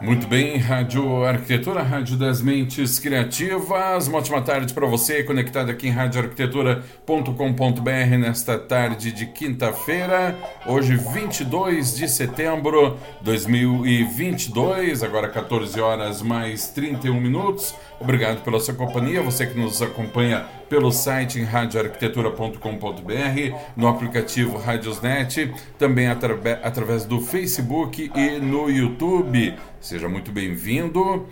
[0.00, 4.08] Muito bem, Rádio Arquitetura, Rádio das Mentes Criativas.
[4.08, 10.34] Uma ótima tarde para você, conectado aqui em radioarquitetura.com.br nesta tarde de quinta-feira,
[10.64, 17.74] hoje 22 de setembro de 2022, agora 14 horas mais 31 minutos.
[18.00, 25.52] Obrigado pela sua companhia, você que nos acompanha pelo site em radioarquitetura.com.br, no aplicativo Radiosnet,
[25.78, 29.54] também através do Facebook e no YouTube.
[29.80, 31.26] Seja muito bem-vindo.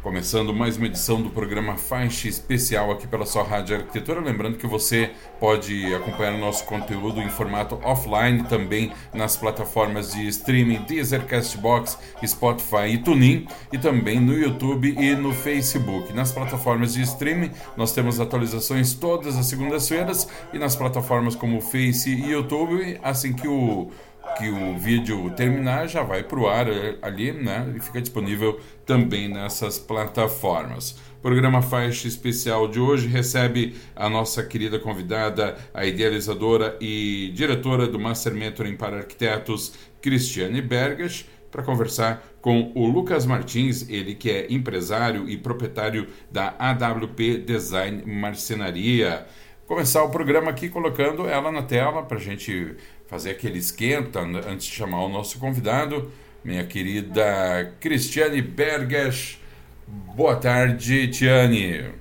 [0.00, 4.20] Começando mais uma edição do programa Faixa Especial aqui pela sua Rádio Arquitetura.
[4.20, 5.10] Lembrando que você
[5.40, 11.98] pode acompanhar o nosso conteúdo em formato offline também nas plataformas de streaming Deezer, Castbox,
[12.24, 16.12] Spotify e TuneIn e também no YouTube e no Facebook.
[16.12, 22.08] Nas plataformas de streaming nós temos atualizações todas as segundas-feiras e nas plataformas como Face
[22.08, 23.90] e YouTube assim que o
[24.36, 27.72] que o vídeo terminar já vai para o ar é, ali, né?
[27.76, 30.96] E fica disponível também nessas plataformas.
[31.18, 37.88] O programa Faixa Especial de hoje recebe a nossa querida convidada, a idealizadora e diretora
[37.88, 44.30] do Master Mentoring para Arquitetos, Cristiane Bergas, para conversar com o Lucas Martins, ele que
[44.30, 49.26] é empresário e proprietário da AWP Design Marcenaria.
[49.66, 52.76] Começar o programa aqui colocando ela na tela para a gente
[53.08, 56.12] fazer aquele esquenta antes de chamar o nosso convidado,
[56.44, 59.42] minha querida Cristiane Berges.
[59.86, 61.94] Boa tarde, Tiane.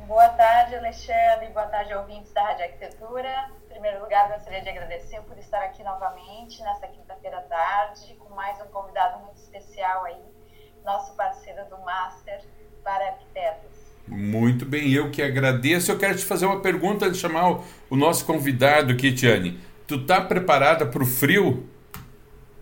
[0.00, 1.48] Boa tarde, Alexandre.
[1.54, 3.50] Boa tarde, ouvintes da Rádio Arquitetura.
[3.66, 8.34] Em primeiro lugar, gostaria de agradecer por estar aqui novamente nesta quinta-feira à tarde com
[8.34, 10.20] mais um convidado muito especial aí,
[10.84, 12.42] nosso parceiro do Master
[12.82, 13.84] para Arquitetos.
[14.06, 15.92] Muito bem, eu que agradeço.
[15.92, 19.60] Eu quero te fazer uma pergunta de chamar o, o nosso convidado aqui, Tiane.
[19.86, 21.68] Tu tá preparada pro frio?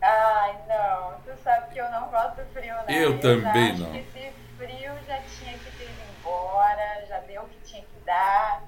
[0.03, 1.15] Ai, não.
[1.25, 2.84] Tu sabe que eu não gosto do frio, né?
[2.89, 3.92] Eu, eu também não.
[3.92, 8.05] Que esse frio já tinha que ter ido embora, já deu o que tinha que
[8.05, 8.64] dar.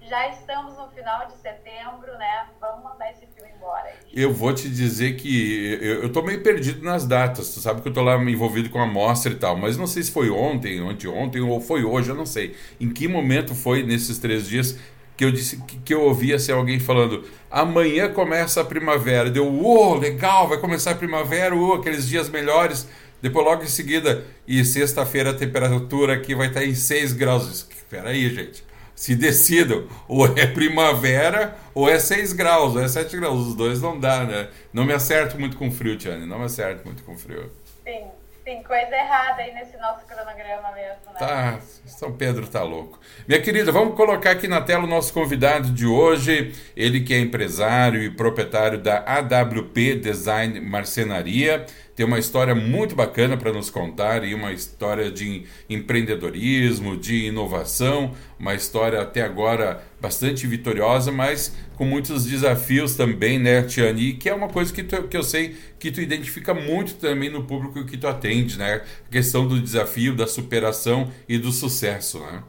[0.00, 2.46] Já estamos no final de setembro, né?
[2.58, 3.92] Vamos mandar esse frio embora.
[4.10, 7.52] Eu vou te dizer que eu, eu tô meio perdido nas datas.
[7.52, 10.02] Tu sabe que eu tô lá envolvido com a mostra e tal, mas não sei
[10.02, 12.56] se foi ontem, ontem ou foi hoje, eu não sei.
[12.80, 14.78] Em que momento foi nesses três dias
[15.18, 19.28] que eu disse que, que eu ouvia assim, alguém falando amanhã começa a primavera.
[19.28, 22.86] Deu uou legal vai começar a primavera uou, aqueles dias melhores.
[23.20, 27.66] Depois logo em seguida e sexta-feira a temperatura aqui vai estar em 6 graus.
[27.68, 28.62] Espera aí gente
[28.94, 33.80] se decidam ou é primavera ou é 6 graus ou é 7 graus os dois
[33.80, 34.48] não dá né?
[34.72, 37.48] Não me acerto muito com frio Tiane não me acerto muito com frio.
[37.84, 38.06] Sim
[38.48, 41.18] tem coisa errada aí nesse nosso cronograma mesmo, né?
[41.18, 42.98] Tá, São Pedro tá louco.
[43.26, 47.20] Minha querida, vamos colocar aqui na tela o nosso convidado de hoje, ele que é
[47.20, 51.66] empresário e proprietário da AWP Design Marcenaria
[51.98, 58.14] tem uma história muito bacana para nos contar e uma história de empreendedorismo, de inovação,
[58.38, 64.12] uma história até agora bastante vitoriosa, mas com muitos desafios também, né, Tiani?
[64.12, 67.42] Que é uma coisa que, tu, que eu sei que tu identifica muito também no
[67.42, 68.84] público que tu atende, né?
[69.04, 72.44] A questão do desafio, da superação e do sucesso, né?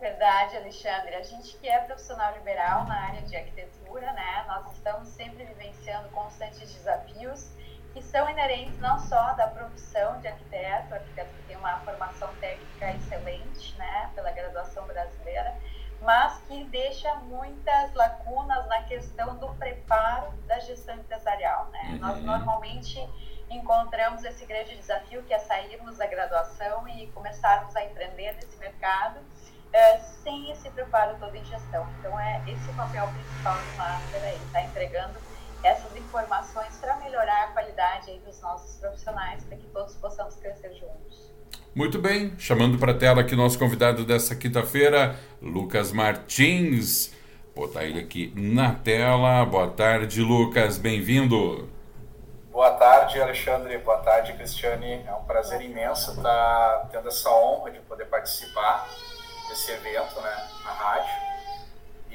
[0.00, 1.14] Verdade, Alexandre.
[1.14, 4.44] A gente que é profissional liberal na área de arquitetura, né?
[4.48, 7.54] Nós estamos sempre vivenciando constantes desafios
[7.96, 12.90] que são inerentes não só da profissão de arquiteto, arquiteto que tem uma formação técnica
[12.90, 15.56] excelente, né, pela graduação brasileira,
[16.02, 21.92] mas que deixa muitas lacunas na questão do preparo da gestão empresarial, né?
[21.92, 21.98] Uhum.
[22.00, 23.00] Nós normalmente
[23.48, 29.20] encontramos esse grande desafio que é sairmos da graduação e começarmos a empreender nesse mercado
[29.72, 31.88] é, sem esse preparo todo em gestão.
[31.98, 35.18] Então é esse o papel principal do Master aí, tá entregando
[35.62, 37.45] essas informações para melhorar
[37.76, 41.30] qualidade aí dos nossos profissionais, para que todos possamos crescer juntos.
[41.74, 47.12] Muito bem, chamando para a tela aqui nosso convidado dessa quinta-feira, Lucas Martins.
[47.54, 49.44] Vou botar ele aqui na tela.
[49.44, 51.68] Boa tarde, Lucas, bem-vindo.
[52.50, 53.76] Boa tarde, Alexandre.
[53.78, 55.04] Boa tarde, Cristiane.
[55.06, 58.88] É um prazer imenso estar tendo essa honra de poder participar
[59.48, 61.26] desse evento né, na rádio.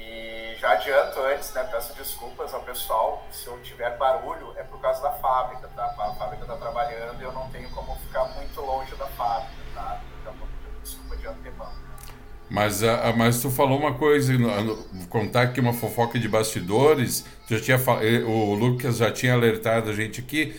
[0.04, 4.80] E já adianto antes, né, peço desculpas ao pessoal, se eu tiver barulho é por
[4.80, 5.84] causa da fábrica, tá?
[5.84, 10.00] A fábrica está trabalhando e eu não tenho como ficar muito longe da fábrica, tá?
[10.20, 10.34] Então,
[10.82, 11.81] desculpa de antemão.
[12.52, 17.24] Mas, a, mas tu falou uma coisa, vou contar aqui uma fofoca de bastidores.
[17.48, 20.54] Já tinha, eh, o Lucas já tinha alertado a gente aqui,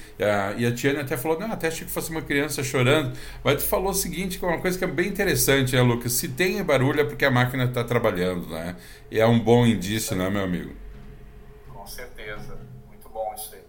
[0.58, 3.16] e a Tiana até falou: não, até achei que fosse uma criança chorando.
[3.44, 6.14] Mas tu falou o seguinte, que é uma coisa que é bem interessante, né, Lucas?
[6.14, 8.76] Se tem barulho é porque a máquina está trabalhando, né?
[9.12, 10.74] E é um bom indício, né, meu amigo?
[11.72, 12.58] Com certeza.
[12.88, 13.62] Muito bom isso aí.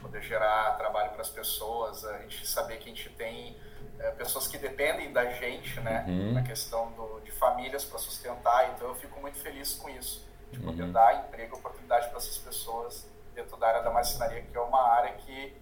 [0.00, 3.57] Poder gerar trabalho para das pessoas, a gente saber que a gente tem
[3.98, 6.32] é, pessoas que dependem da gente, né, uhum.
[6.32, 8.72] na questão do, de famílias para sustentar.
[8.74, 10.92] Então eu fico muito feliz com isso, de poder uhum.
[10.92, 15.12] dar emprego, oportunidade para essas pessoas dentro da área da marcenaria, que é uma área
[15.12, 15.54] que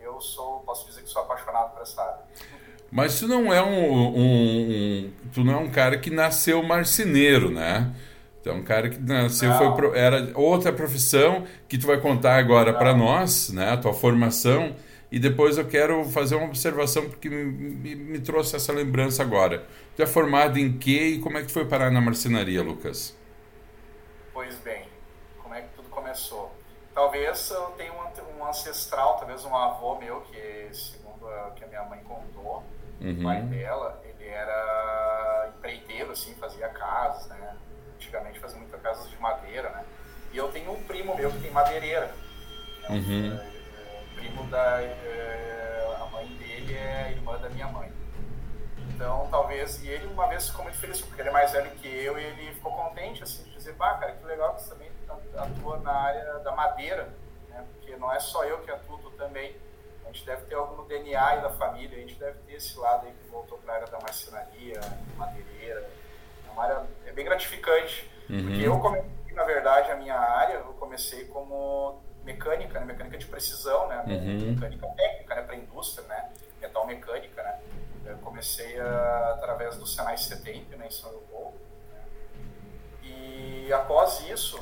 [0.00, 2.20] eu sou, posso dizer que sou apaixonado por essa área.
[2.90, 7.50] Mas tu não é um, um, um tu não é um cara que nasceu marceneiro,
[7.50, 7.94] né?
[8.40, 12.72] Então, um cara que nasceu, foi pro, era outra profissão que tu vai contar agora
[12.72, 13.70] para nós, né?
[13.70, 14.74] A tua formação.
[15.10, 19.66] E depois eu quero fazer uma observação porque me, me, me, trouxe essa lembrança agora.
[19.96, 23.16] Tu é formado em quê e como é que foi parar na marcenaria, Lucas?
[24.32, 24.86] Pois bem,
[25.42, 26.54] como é que tudo começou?
[26.94, 31.66] Talvez eu tenha um, um ancestral, talvez um avô meu, que segundo o que a
[31.66, 32.62] minha mãe contou,
[33.00, 33.18] uhum.
[33.18, 37.56] o pai dela, ele era empreiteiro, assim, fazia casas, né?
[38.00, 39.84] antigamente fazia muitas casas de madeira, né?
[40.32, 42.10] E eu tenho um primo meu que tem madeireira.
[42.84, 43.40] É uhum.
[44.20, 44.82] É, primo da.
[44.82, 47.92] É, a mãe dele é a irmã da minha mãe.
[48.94, 49.82] Então, talvez.
[49.82, 52.24] E ele, uma vez, ficou muito feliz, porque ele é mais velho que eu e
[52.24, 54.90] ele ficou contente, assim, de dizer: pá, cara, que legal que você também
[55.36, 57.08] atua na área da madeira,
[57.48, 57.66] né?
[57.72, 59.56] Porque não é só eu que atuo, tu também.
[60.04, 62.76] A gente deve ter algo no DNA aí da família, a gente deve ter esse
[62.76, 64.80] lado aí que voltou para a área da marcenaria,
[65.16, 65.88] madeireira
[66.60, 68.10] uma área é bem gratificante.
[68.28, 68.42] Uhum.
[68.42, 72.86] Porque eu comecei, na verdade, a minha área, eu comecei como mecânica, né?
[72.86, 74.04] mecânica de precisão, né?
[74.06, 74.52] Uhum.
[74.52, 75.42] Mecânica técnica, né?
[75.42, 76.30] Para indústria, né?
[76.60, 77.60] Metal mecânica, né?
[78.04, 80.86] Eu comecei a, através do Senai 70, né?
[80.86, 81.58] Em São Leopoldo.
[81.92, 82.02] Né?
[83.02, 84.60] E após isso,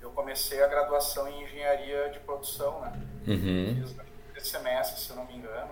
[0.00, 2.92] eu comecei a graduação em engenharia de produção, né?
[3.26, 3.82] Uhum.
[3.82, 3.96] Fiz
[4.32, 5.70] três semestres, se eu não me engano.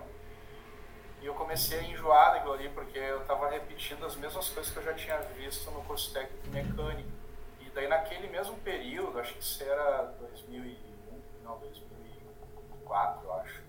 [1.21, 4.79] E eu comecei a enjoar daquilo ali, porque eu estava repetindo as mesmas coisas que
[4.79, 7.09] eu já tinha visto no curso técnico mecânico.
[7.59, 10.15] E daí naquele mesmo período, acho que isso era
[11.43, 13.61] 2001, não, 2004, eu acho.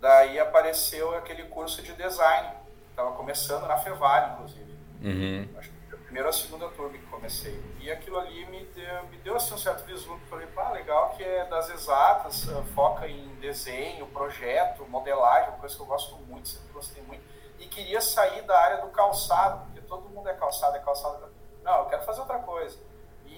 [0.00, 2.56] Daí apareceu aquele curso de design.
[2.90, 4.78] Estava começando na Fevale, inclusive.
[5.02, 5.48] Uhum.
[5.56, 7.60] Acho que a primeira ou a segunda turma que comecei.
[7.80, 10.24] E aquilo ali me deu, me deu assim, um certo vislumbre.
[10.26, 15.74] Falei, pá, legal que é das exatas, uh, foca em desenho, projeto, modelagem, uma coisa
[15.74, 17.22] que eu gosto muito, sempre gostei muito.
[17.58, 21.28] E queria sair da área do calçado, porque todo mundo é calçado, é calçado.
[21.62, 22.78] Não, eu quero fazer outra coisa.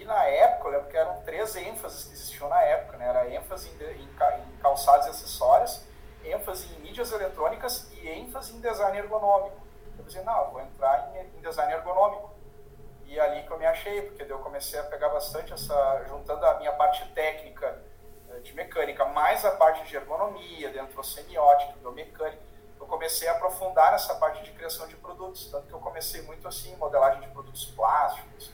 [0.01, 3.07] E na época, eu lembro que eram três ênfases que existiam na época, né?
[3.07, 5.83] Era ênfase em, em, calçados e acessórios,
[6.25, 9.59] ênfase em mídias eletrônicas e ênfase em design ergonômico.
[9.99, 12.35] Eu pensei, não, eu vou entrar em, em design ergonômico.
[13.05, 16.47] E é ali que eu me achei, porque eu comecei a pegar bastante essa, juntando
[16.47, 17.83] a minha parte técnica
[18.31, 22.43] eh, de mecânica, mais a parte de ergonomia, dentro semiótica, biomecânica,
[22.81, 26.49] eu comecei a aprofundar nessa parte de criação de produtos, tanto que eu comecei muito
[26.49, 28.51] assim, modelagem de produtos plásticos,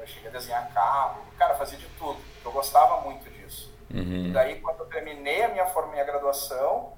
[0.00, 3.72] eu cheguei a desenhar carro, cara, fazia de tudo, eu gostava muito disso.
[3.92, 4.26] Uhum.
[4.26, 6.92] E daí, quando eu terminei a minha, minha graduação,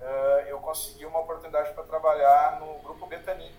[0.00, 3.50] uh, eu consegui uma oportunidade para trabalhar no Grupo Betani.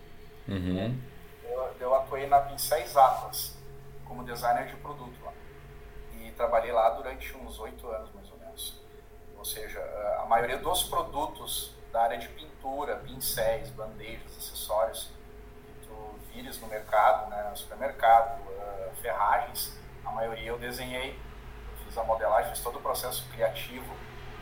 [0.48, 1.10] Uhum
[1.50, 3.56] eu, eu atuei na Pincéis Atlas
[4.04, 5.32] como designer de produto lá.
[6.14, 8.80] E trabalhei lá durante uns oito anos, mais ou menos.
[9.36, 9.80] Ou seja,
[10.20, 15.10] a maioria dos produtos da área de pintura, pincéis, bandejas, acessórios
[16.32, 22.04] vires no mercado, né, no supermercado, uh, ferragens, a maioria eu desenhei, eu fiz a
[22.04, 23.94] modelagem, fiz todo o processo criativo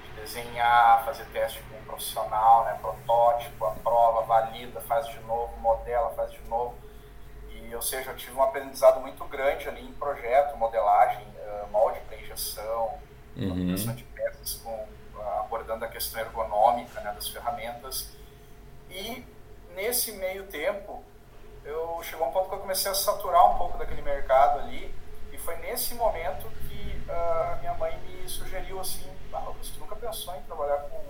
[0.05, 5.57] de desenhar, fazer teste com um profissional, né, protótipo, a prova, valida, faz de novo,
[5.59, 6.88] modela, faz de novo
[7.75, 12.16] ou seja, eu tive um aprendizado muito grande ali em projeto, modelagem, uh, molde para
[12.16, 12.99] injeção,
[13.37, 13.75] uhum.
[13.75, 18.11] de peças, com, uh, abordando a questão ergonômica né, das ferramentas.
[18.90, 19.25] E
[19.75, 21.04] nesse meio tempo,
[21.65, 24.95] eu chegou um ponto que eu comecei a saturar um pouco daquele mercado ali,
[25.33, 29.97] e foi nesse momento que uh, a minha mãe me sugeriu assim, ah, você nunca
[29.97, 31.03] pensou em trabalhar com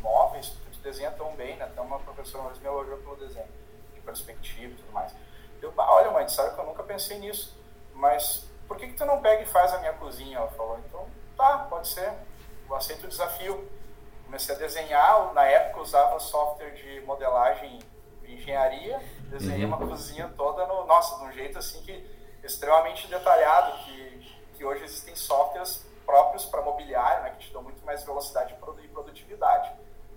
[0.00, 1.70] móveis, tu desenha tão bem, né?
[1.76, 3.48] Uma professora mas me elogiou pelo desenho,
[3.94, 5.14] de perspectiva e tudo mais.
[5.60, 7.56] Eu, ah, olha mãe, sabe que eu nunca pensei nisso,
[7.94, 10.38] mas por que, que tu não pega e faz a minha cozinha?
[10.38, 11.06] Ela falou, então
[11.36, 12.12] tá, pode ser,
[12.68, 13.68] eu aceito o desafio.
[14.24, 17.80] Comecei a desenhar, na época usava software de modelagem
[18.22, 19.74] de engenharia, desenhei uhum.
[19.74, 24.84] uma cozinha toda, no, nossa, de um jeito assim que extremamente detalhado, que, que hoje
[24.84, 29.70] existem softwares próprios para mobiliário, né, que te dão muito mais velocidade e produtividade.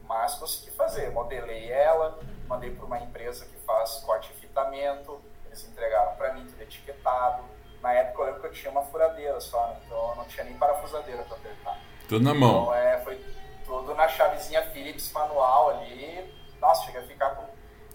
[0.03, 5.63] Mas consegui fazer, modelei ela, mandei para uma empresa que faz corte e fitamento, eles
[5.67, 7.43] entregaram para mim tudo etiquetado.
[7.81, 9.77] Na época eu lembro que eu tinha uma furadeira só, né?
[9.85, 11.79] então eu não tinha nem parafusadeira para apertar.
[12.07, 12.63] Tudo na mão.
[12.63, 13.23] Então é, foi
[13.65, 16.33] tudo na chavezinha Philips manual ali.
[16.59, 17.45] Nossa, cheguei a ficar com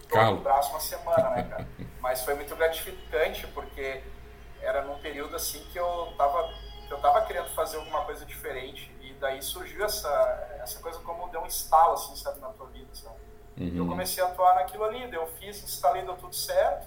[0.09, 1.69] todo o braço uma semana, né, cara?
[2.01, 4.03] Mas foi muito gratificante porque
[4.61, 6.53] era num período assim que eu tava,
[6.91, 11.41] eu tava querendo fazer alguma coisa diferente e daí surgiu essa, essa coisa como deu
[11.43, 13.17] um estalo, assim, sabe, na tua vida, sabe?
[13.57, 13.73] Uhum.
[13.77, 16.87] Eu comecei a atuar naquilo ali, eu fiz, instalei, deu tudo certo.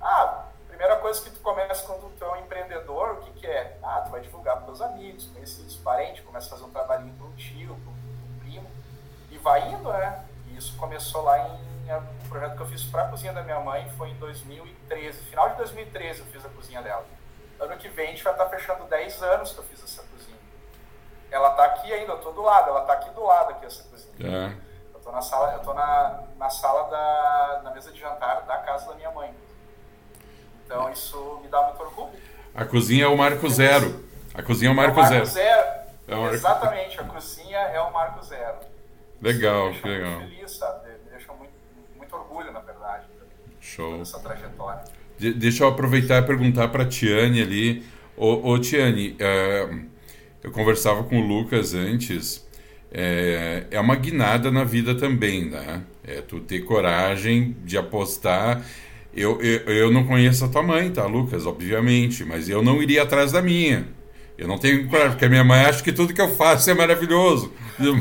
[0.00, 3.78] Ah, primeira coisa que tu começa quando tu é um empreendedor, o que que é?
[3.82, 7.26] Ah, tu vai divulgar para teus amigos, conhecidos, parentes, começa a fazer um trabalhinho para
[7.26, 8.70] um tio, para um primo,
[9.30, 10.24] e vai indo, né?
[10.48, 11.72] E isso começou lá em
[12.32, 15.56] projeto que eu fiz para a cozinha da minha mãe, foi em 2013, final de
[15.56, 17.04] 2013 eu fiz a cozinha dela.
[17.60, 20.02] Ano que vem a gente vai estar tá fechando 10 anos que eu fiz essa
[20.02, 20.38] cozinha.
[21.30, 23.84] Ela está aqui ainda, eu estou do lado, ela está aqui do lado aqui essa
[23.84, 24.14] cozinha.
[24.18, 24.56] É.
[24.94, 28.56] Eu estou na sala, eu tô na, na sala da na mesa de jantar da
[28.58, 29.32] casa da minha mãe.
[30.64, 32.18] Então isso me dá muito orgulho.
[32.54, 34.04] A cozinha é o Marco Zero.
[34.34, 35.26] A cozinha é o Marco, é o Marco Zero.
[35.26, 35.82] Zero.
[36.08, 36.34] É o Marco...
[36.34, 38.58] Exatamente, a cozinha é o Marco Zero.
[39.20, 40.10] Legal, que legal.
[40.12, 40.91] Muito feliz, sabe?
[42.12, 43.06] Muito, orgulho, na verdade,
[43.60, 44.00] Show.
[44.00, 44.84] essa trajetória.
[45.18, 47.84] De deixa eu aproveitar e perguntar para a Tiane ali.
[48.16, 49.68] Ô, ô Tiane, é,
[50.42, 52.46] eu conversava com o Lucas antes.
[52.90, 55.82] É, é uma guinada na vida também, né?
[56.04, 58.62] É tu ter coragem de apostar
[59.14, 61.44] eu, eu, eu não conheço a tua mãe, tá, Lucas?
[61.44, 63.86] Obviamente, mas eu não iria atrás da minha.
[64.36, 66.74] Eu não tenho coragem, porque a minha mãe acha que tudo que eu faço é
[66.74, 67.52] maravilhoso.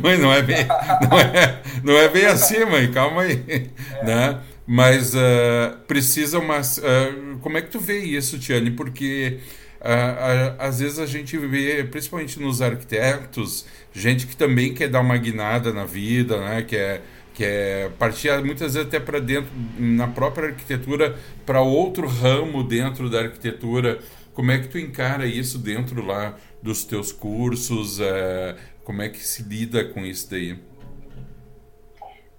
[0.02, 0.66] Mãe, não é bem,
[1.10, 3.44] não é, não é bem assim, mãe, calma aí.
[3.48, 4.06] É.
[4.06, 4.40] Né?
[4.66, 6.78] Mas uh, precisa umas.
[6.78, 8.72] Uh, como é que tu vê isso, Tiane?
[8.72, 9.40] Porque
[9.82, 15.18] uh, às vezes a gente vê, principalmente nos arquitetos, gente que também quer dar uma
[15.18, 16.62] guinada na vida, né?
[16.62, 17.02] Que é
[17.34, 23.10] que é partir muitas vezes até para dentro na própria arquitetura para outro ramo dentro
[23.10, 24.00] da arquitetura
[24.34, 29.20] como é que tu encara isso dentro lá dos teus cursos é, como é que
[29.20, 30.60] se lida com isso daí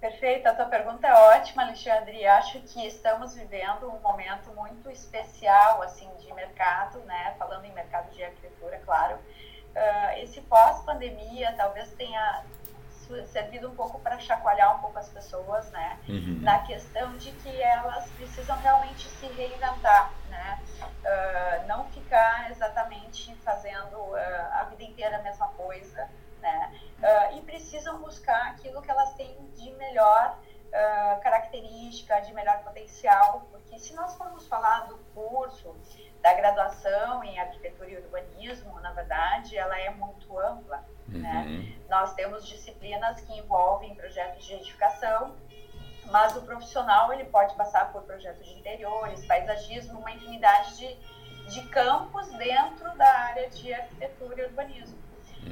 [0.03, 2.25] Perfeito, a tua pergunta é ótima, Alexandre.
[2.25, 7.33] Acho que estamos vivendo um momento muito especial assim de mercado, né?
[7.39, 9.15] Falando em mercado de arquitetura, claro.
[9.15, 12.43] Uh, esse pós-pandemia talvez tenha
[13.27, 15.99] servido um pouco para chacoalhar um pouco as pessoas, né?
[16.07, 16.39] Uhum.
[16.41, 20.59] Na questão de que elas precisam realmente se reinventar, né?
[20.81, 24.15] Uh, não ficar exatamente fazendo uh,
[24.53, 26.09] a vida inteira a mesma coisa,
[26.41, 26.71] né?
[26.99, 30.37] Uh, e precisam buscar aquilo que elas têm de melhor
[31.21, 35.75] característica, de melhor potencial, porque se nós formos falar do curso,
[36.21, 40.83] da graduação em arquitetura e urbanismo, na verdade, ela é muito ampla.
[41.07, 41.45] Né?
[41.45, 41.57] Uhum.
[41.59, 41.77] Né?
[41.89, 45.35] Nós temos disciplinas que envolvem projetos de edificação,
[46.05, 50.95] mas o profissional ele pode passar por projetos de interiores, paisagismo, uma infinidade de,
[51.49, 55.02] de campos dentro da área de arquitetura e urbanismo.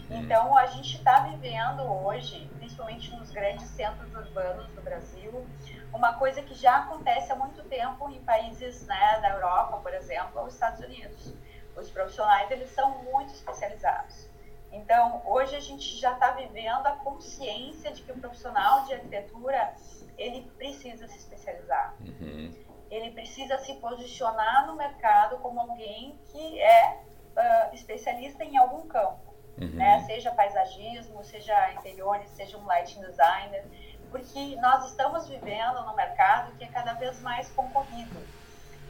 [0.10, 0.22] Uhum.
[0.22, 5.46] Então, a gente está vivendo hoje, principalmente nos grandes centros urbanos do Brasil,
[5.94, 10.42] uma coisa que já acontece há muito tempo em países né, da Europa, por exemplo,
[10.42, 11.34] ou Estados Unidos.
[11.76, 14.30] Os profissionais eles são muito especializados.
[14.72, 19.76] Então, hoje a gente já está vivendo a consciência de que o profissional de arquitetura
[20.18, 21.96] ele precisa se especializar.
[22.00, 22.54] Uhum.
[22.90, 27.00] Ele precisa se posicionar no mercado como alguém que é
[27.36, 29.31] uh, especialista em algum campo,
[29.62, 29.70] uhum.
[29.75, 30.03] né?
[30.06, 33.63] Seja paisagismo, seja interiores, seja um lighting designer,
[34.10, 38.20] porque nós estamos vivendo num mercado que é cada vez mais concorrido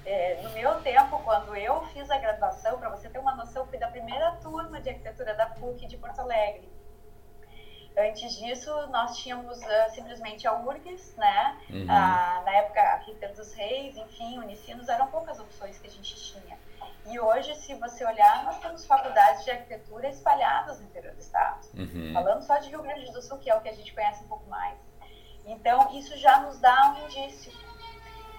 [0.05, 3.77] é, no meu tempo, quando eu fiz a graduação, para você ter uma noção, fui
[3.77, 6.67] da primeira turma de arquitetura da PUC de Porto Alegre.
[7.97, 11.57] Antes disso, nós tínhamos uh, simplesmente a URGS, né?
[11.69, 11.85] Uhum.
[11.89, 16.15] Ah, na época, a Ritter dos Reis, enfim, Unicinos, eram poucas opções que a gente
[16.15, 16.57] tinha.
[17.07, 21.67] E hoje, se você olhar, nós temos faculdades de arquitetura espalhadas no interior do estado.
[21.73, 22.11] Uhum.
[22.13, 24.27] Falando só de Rio Grande do Sul, que é o que a gente conhece um
[24.27, 24.77] pouco mais.
[25.45, 27.51] Então, isso já nos dá um indício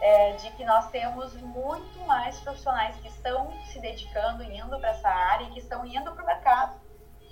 [0.00, 5.08] é, de que nós temos muito mais profissionais que estão se dedicando, indo para essa
[5.08, 6.80] área e que estão indo para o mercado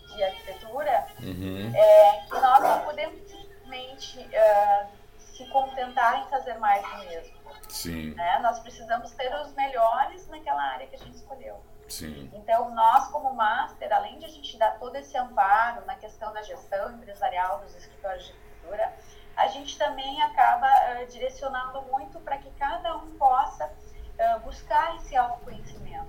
[0.08, 1.72] de arquitetura, uhum.
[1.74, 7.39] é, que nós não podemos simplesmente uh, se contentar em fazer mais do mesmo.
[7.70, 8.14] Sim.
[8.14, 8.38] Né?
[8.40, 11.62] Nós precisamos ter os melhores naquela área que a gente escolheu.
[11.88, 12.30] Sim.
[12.34, 16.42] Então, nós, como Master, além de a gente dar todo esse amparo na questão da
[16.42, 18.94] gestão empresarial dos escritórios de arquitetura,
[19.36, 25.16] a gente também acaba uh, direcionando muito para que cada um possa uh, buscar esse
[25.16, 26.08] autoconhecimento,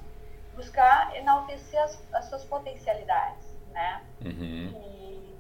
[0.56, 4.04] buscar enaltecer as, as suas potencialidades, né?
[4.22, 4.72] Uhum.
[4.76, 5.40] E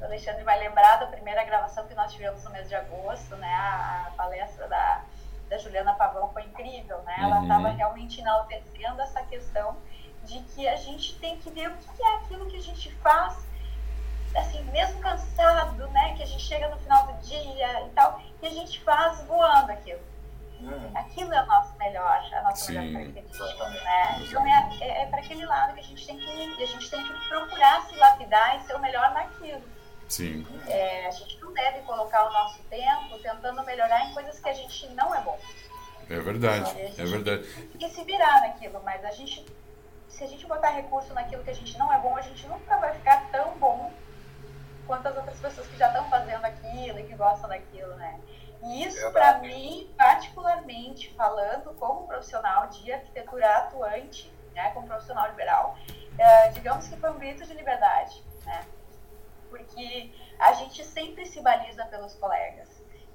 [0.00, 3.54] o Alexandre vai lembrar da primeira gravação que nós tivemos no mês de agosto, né?
[3.54, 5.04] A, a palestra da,
[5.48, 7.14] da Juliana Pavão foi incrível, né?
[7.18, 7.76] Ela estava uhum.
[7.76, 9.76] realmente enaltecendo essa questão
[10.24, 13.46] de que a gente tem que ver o que é aquilo que a gente faz
[14.38, 16.14] assim, mesmo cansado, né?
[16.16, 19.72] Que a gente chega no final do dia e tal, e a gente faz voando
[19.72, 20.00] aquilo.
[20.60, 20.90] Hum.
[20.94, 22.78] Aquilo é o nosso melhor, a nossa Sim.
[22.78, 24.18] melhor característica, né?
[24.20, 26.90] Então é, é, é para que aquele lado que a gente tem que, a gente
[26.90, 29.62] tem que procurar se lapidar e ser o melhor naquilo.
[30.08, 30.46] Sim.
[30.68, 34.52] É, a gente não deve colocar o nosso tempo tentando melhorar em coisas que a
[34.52, 35.38] gente não é bom.
[36.08, 37.68] É verdade, é verdade.
[37.78, 39.44] E se virar naquilo, mas a gente,
[40.08, 42.76] se a gente botar recurso naquilo que a gente não é bom, a gente nunca
[42.78, 43.92] vai ficar tão bom
[44.86, 48.20] quanto as outras pessoas que já estão fazendo aquilo e que gostam daquilo, né?
[48.62, 55.76] E isso, para mim, particularmente falando como profissional de arquitetura atuante, né, como profissional liberal,
[56.18, 58.64] é, digamos que foi um grito de liberdade, né?
[59.50, 62.68] Porque a gente sempre se baliza pelos colegas.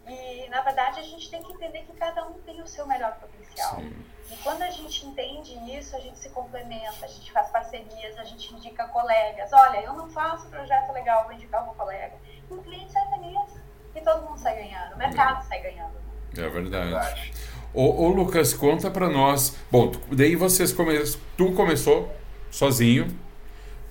[0.08, 3.16] E, na verdade, a gente tem que entender que cada um tem o seu melhor
[3.20, 3.76] potencial.
[3.76, 3.94] Sim.
[4.32, 8.24] E quando a gente entende isso, a gente se complementa, a gente faz parcerias, a
[8.24, 9.52] gente indica colegas.
[9.52, 12.16] Olha, eu não faço projeto legal, vou indicar um colega.
[12.50, 13.62] E o cliente sai feliz
[13.94, 15.44] e todo mundo sai ganhando, o mercado é.
[15.44, 15.94] sai ganhando.
[16.38, 17.34] É verdade.
[17.74, 19.58] Ô, ô Lucas, conta para nós.
[19.70, 20.98] Bom, daí vocês come...
[21.38, 22.10] tu começou
[22.50, 23.08] sozinho,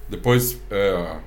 [0.09, 1.21] depois uh,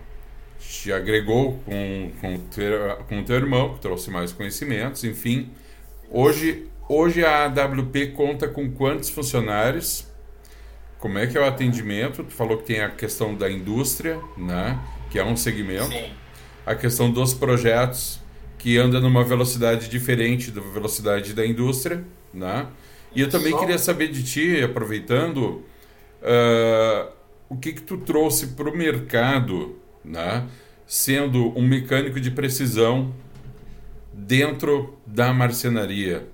[0.70, 5.50] te agregou com, com, ter, com o teu irmão, que trouxe mais conhecimentos, enfim.
[6.10, 10.08] Hoje, hoje a AWP conta com quantos funcionários?
[11.00, 12.24] Como é que é o atendimento?
[12.24, 14.80] Tu falou que tem a questão da indústria, né?
[15.12, 15.92] Que é um segmento.
[15.92, 16.12] Sim.
[16.66, 18.22] A questão dos projetos,
[18.58, 22.68] que anda numa velocidade diferente da velocidade da indústria, né?
[23.14, 23.60] E eu também Só...
[23.60, 25.64] queria saber de ti, aproveitando,
[26.22, 27.12] uh,
[27.50, 30.46] o que que tu trouxe para o mercado, né?
[30.86, 33.14] Sendo um mecânico de precisão
[34.14, 36.28] dentro da marcenaria,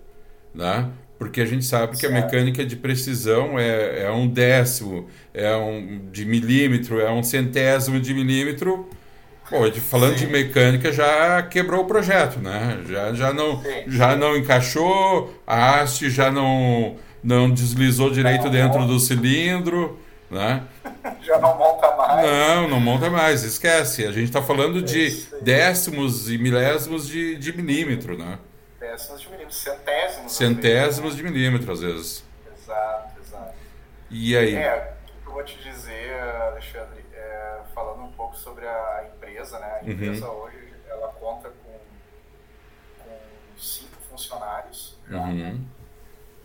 [0.54, 0.90] né?
[1.18, 6.10] Porque a gente sabe que a mecânica de precisão é, é um décimo, é um
[6.12, 8.90] de milímetro, é um centésimo de milímetro
[9.82, 10.28] falando Sim.
[10.28, 12.80] de mecânica, já quebrou o projeto, né?
[12.88, 19.00] Já, já, não, já não encaixou, a haste já não, não deslizou direito dentro do
[19.00, 20.00] cilindro,
[20.30, 20.68] né?
[21.22, 22.26] Já não monta mais.
[22.26, 24.06] Não, não monta mais, esquece.
[24.06, 25.10] A gente está falando de
[25.42, 28.40] décimos e milésimos de, de milímetro, né?
[28.80, 30.32] Décimos de milímetro, centésimos.
[30.32, 32.24] Centésimos de milímetro, às vezes.
[32.54, 33.54] Exato, exato.
[34.10, 34.56] E aí?
[34.56, 36.20] É, o que eu vou te dizer,
[36.52, 39.80] Alexandre, é, falando um pouco sobre a empresa, né?
[39.82, 39.92] A uhum.
[39.92, 40.44] empresa uhum.
[40.44, 41.80] hoje ela conta com,
[43.04, 43.18] com
[43.58, 45.64] cinco funcionários uhum.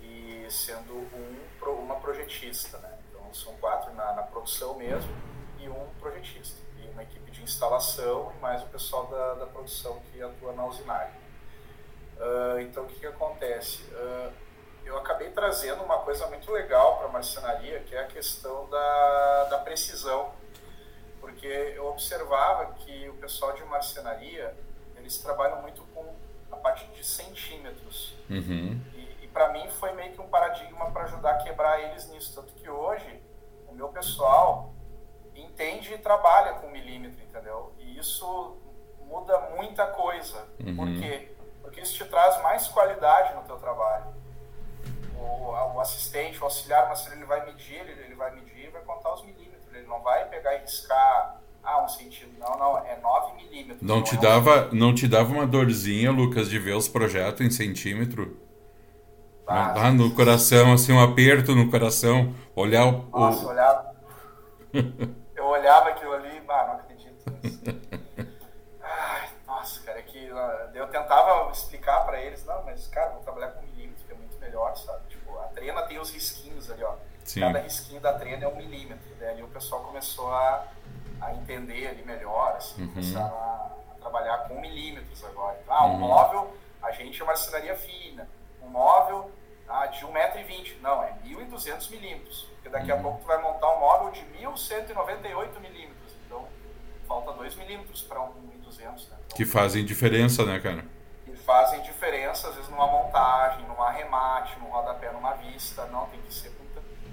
[0.03, 1.45] e sendo um
[1.85, 2.91] uma projetista, né?
[3.35, 5.13] Então são quatro na, na, produção mesmo
[5.59, 10.01] e um projetista e uma equipe de instalação e mais o pessoal da, da produção
[10.13, 11.13] que atua na usinária.
[12.17, 13.83] Uh, então o que, que acontece?
[13.91, 14.33] Uh,
[14.85, 19.45] eu acabei trazendo uma coisa muito legal para a marcenaria, que é a questão da,
[19.51, 20.33] da precisão
[21.21, 24.55] porque eu observava que o pessoal de marcenaria
[24.97, 26.15] eles trabalham muito com
[26.53, 28.81] a parte de centímetros uhum.
[29.35, 32.71] Para mim foi meio que um paradigma para ajudar a quebrar eles nisso tanto que
[32.71, 33.21] hoje
[33.69, 34.73] o meu pessoal
[35.35, 38.57] entende e trabalha com milímetro entendeu e isso
[39.07, 40.77] muda muita coisa uhum.
[40.77, 44.07] por quê porque isso te traz mais qualidade no teu trabalho
[45.19, 48.83] o, o assistente o auxiliar mas ele vai medir ele, ele vai medir e vai
[48.83, 52.39] contar os milímetros ele não vai pegar e riscar ah, um centímetro.
[52.39, 53.81] Não, não, é 9 milímetros.
[53.81, 57.51] Não, te, é dava, não te dava uma dorzinha, Lucas, de ver os projetos em
[57.51, 58.44] centímetro?
[59.47, 62.35] Ah, lá no coração, assim, um aperto no coração.
[62.57, 63.09] Olhar o.
[63.11, 63.95] Nossa, olhava.
[65.37, 66.95] eu olhava aquilo ali, ah, não acredito
[68.83, 73.49] Ai, nossa, cara, que ah, eu tentava explicar para eles, não, mas, cara, vou trabalhar
[73.49, 75.09] com milímetro, que é muito melhor, sabe?
[75.09, 76.95] Tipo, a trena tem os risquinhos ali, ó.
[77.25, 77.41] Sim.
[77.41, 79.09] Cada risquinho da trena é um milímetro.
[79.19, 80.67] Daí ali o pessoal começou a,
[81.21, 82.89] a entender ali melhor, assim, uhum.
[82.89, 85.59] começaram a, a, trabalhar com milímetros agora.
[85.69, 85.99] Ah, um uhum.
[85.99, 88.29] móvel, a gente é marcenaria fina.
[88.65, 89.31] Um móvel
[89.69, 90.81] ah, de 1,20m.
[90.81, 92.49] Não, é 1.200 milímetros.
[92.55, 92.99] Porque daqui uhum.
[92.99, 96.13] a pouco tu vai montar um móvel de 1.198 milímetros.
[96.27, 96.47] Então,
[97.07, 98.29] falta 2 milímetros para 1.200,
[98.83, 99.17] né?
[99.27, 100.85] Então, que fazem diferença, né, cara?
[101.25, 105.85] Que fazem diferença, às vezes, numa montagem, num arremate, num rodapé, numa vista.
[105.87, 106.65] Não, tem que ser com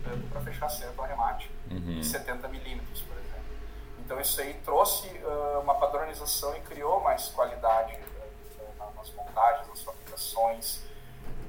[0.04, 2.00] tanto para fechar certo o arremate uhum.
[2.00, 3.32] de 70 milímetros, por exemplo.
[4.00, 9.82] Então isso aí trouxe uh, uma padronização e criou mais qualidade uh, nas montagens, nas
[9.82, 10.84] fabricações.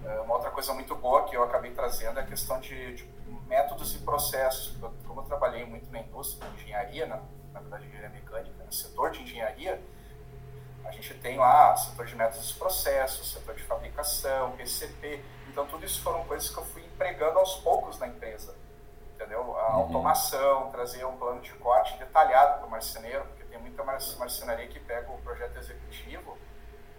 [0.05, 3.09] Uh, uma outra coisa muito boa que eu acabei trazendo é a questão de, de
[3.47, 4.77] métodos e processos.
[5.07, 9.11] Como eu trabalhei muito na indústria, na engenharia, na, na verdade engenharia mecânica, no setor
[9.11, 9.81] de engenharia,
[10.85, 15.25] a gente tem lá setor de métodos e processos, setor de fabricação, PCP.
[15.49, 18.55] Então, tudo isso foram coisas que eu fui empregando aos poucos na empresa.
[19.15, 19.57] Entendeu?
[19.57, 19.83] A uhum.
[19.83, 24.81] automação, trazer um plano de corte detalhado para o marceneiro, porque tem muita marcenaria que
[24.81, 26.37] pega o projeto executivo,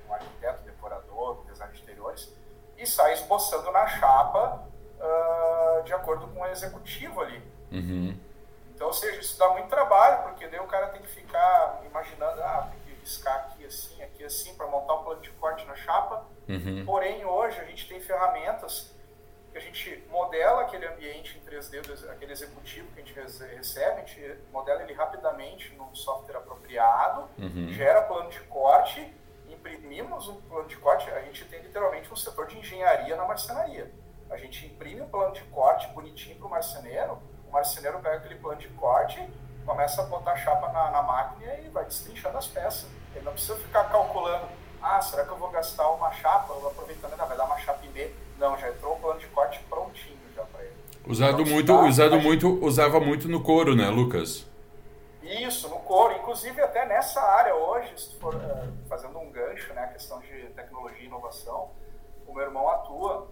[0.08, 2.34] um arquiteto, decorador, design de interiores,
[2.78, 4.68] e sai esboçando na chapa
[5.00, 7.42] uh, de acordo com o executivo ali.
[7.72, 8.18] Uhum.
[8.74, 12.42] Então, ou seja, isso dá muito trabalho, porque daí o cara tem que ficar imaginando,
[12.42, 15.76] ah, tem que riscar aqui assim, aqui assim, para montar um plano de corte na
[15.76, 16.26] chapa.
[16.50, 16.84] Uhum.
[16.86, 18.92] Porém, hoje a gente tem ferramentas
[19.52, 23.14] que a gente modela aquele ambiente em 3D, aquele executivo que a gente
[23.56, 27.68] recebe, a gente modela ele rapidamente num software apropriado, uhum.
[27.70, 29.14] gera plano de corte
[29.63, 33.89] imprimimos um plano de corte, a gente tem literalmente um setor de engenharia na marcenaria.
[34.30, 38.36] A gente imprime um plano de corte bonitinho para o marceneiro, o marceneiro pega aquele
[38.36, 39.26] plano de corte,
[39.65, 42.89] começa a botar chapa na, na máquina e vai destrinchando as peças.
[43.15, 44.47] Ele não precisa ficar calculando,
[44.82, 47.89] ah, será que eu vou gastar uma chapa, aproveitando, não, vai dar uma chapa e
[47.89, 48.12] meia.
[48.38, 50.76] Não, já entrou o plano de corte prontinho já para ele.
[51.08, 54.45] Usado então, muito, usado muito, usava muito no couro, né, Lucas?
[55.41, 56.15] Isso, no couro.
[56.15, 58.39] Inclusive até nessa área hoje, se for uh,
[58.88, 61.72] fazendo um gancho, né, a questão de tecnologia e inovação,
[62.28, 63.30] o meu irmão atua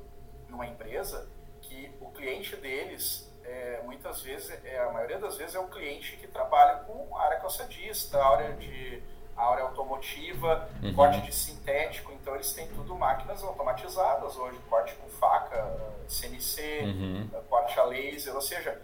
[0.49, 1.27] numa empresa
[1.61, 6.15] que o cliente deles é, muitas vezes, é, a maioria das vezes é o cliente
[6.17, 9.01] que trabalha com a área calçadista, a área de
[9.35, 10.93] a área automotiva, uhum.
[10.93, 17.29] corte de sintético, então eles têm tudo máquinas automatizadas hoje, corte com faca, CNC, uhum.
[17.49, 18.79] corte a laser, ou seja,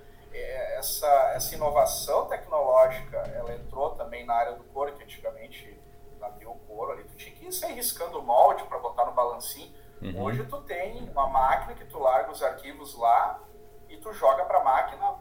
[0.78, 5.80] essa, essa inovação tecnológica, ela entrou também na área do couro, que antigamente
[6.22, 9.14] havia o couro ali, tu tinha que ir sair riscando o molde para botar no
[9.14, 10.24] balancinho, uhum.
[10.24, 13.40] hoje tu tem uma máquina que tu larga os arquivos lá
[13.88, 15.16] e tu joga para a máquina,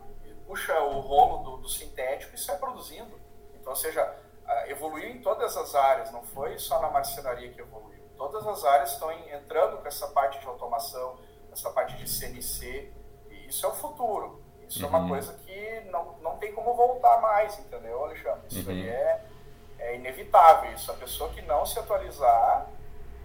[0.47, 3.21] puxa o rolo do, do sintético e sai produzindo.
[3.55, 4.17] Então, ou seja,
[4.69, 8.03] evoluiu em todas as áreas, não foi só na marcenaria que evoluiu.
[8.17, 11.19] Todas as áreas estão entrando com essa parte de automação,
[11.53, 12.93] essa parte de CNC,
[13.31, 14.43] e isso é o futuro.
[14.69, 14.87] Isso uhum.
[14.87, 15.09] é uma uhum.
[15.09, 18.41] coisa que não, não tem como voltar mais, entendeu, Alexandre?
[18.51, 18.75] Isso uhum.
[18.75, 19.25] aí é,
[19.79, 20.73] é inevitável.
[20.73, 22.67] Isso, a pessoa que não se atualizar,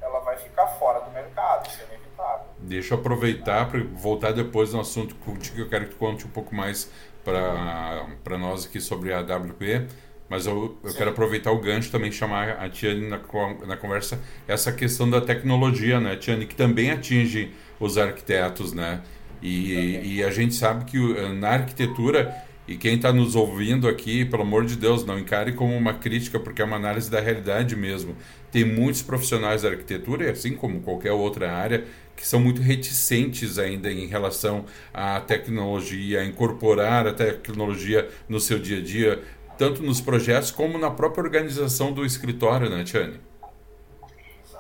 [0.02, 2.46] ela vai ficar fora do mercado, isso é inevitável.
[2.60, 6.30] Deixa eu aproveitar para voltar depois no assunto que eu quero que tu conte um
[6.30, 6.92] pouco mais
[7.24, 9.88] para nós aqui sobre a WP
[10.32, 13.20] mas eu, eu quero aproveitar o gancho também chamar a Tiane na,
[13.68, 19.02] na conversa essa questão da tecnologia, né, Tiane, que também atinge os arquitetos, né?
[19.42, 20.98] E, e a gente sabe que
[21.40, 22.34] na arquitetura,
[22.68, 26.40] e quem está nos ouvindo aqui, pelo amor de Deus, não encare como uma crítica,
[26.40, 28.16] porque é uma análise da realidade mesmo.
[28.52, 33.92] Tem muitos profissionais da arquitetura, assim como qualquer outra área, que são muito reticentes ainda
[33.92, 39.24] em relação à tecnologia, a incorporar a tecnologia no seu dia a dia
[39.58, 43.31] tanto nos projetos como na própria organização do escritório, né, Tiane?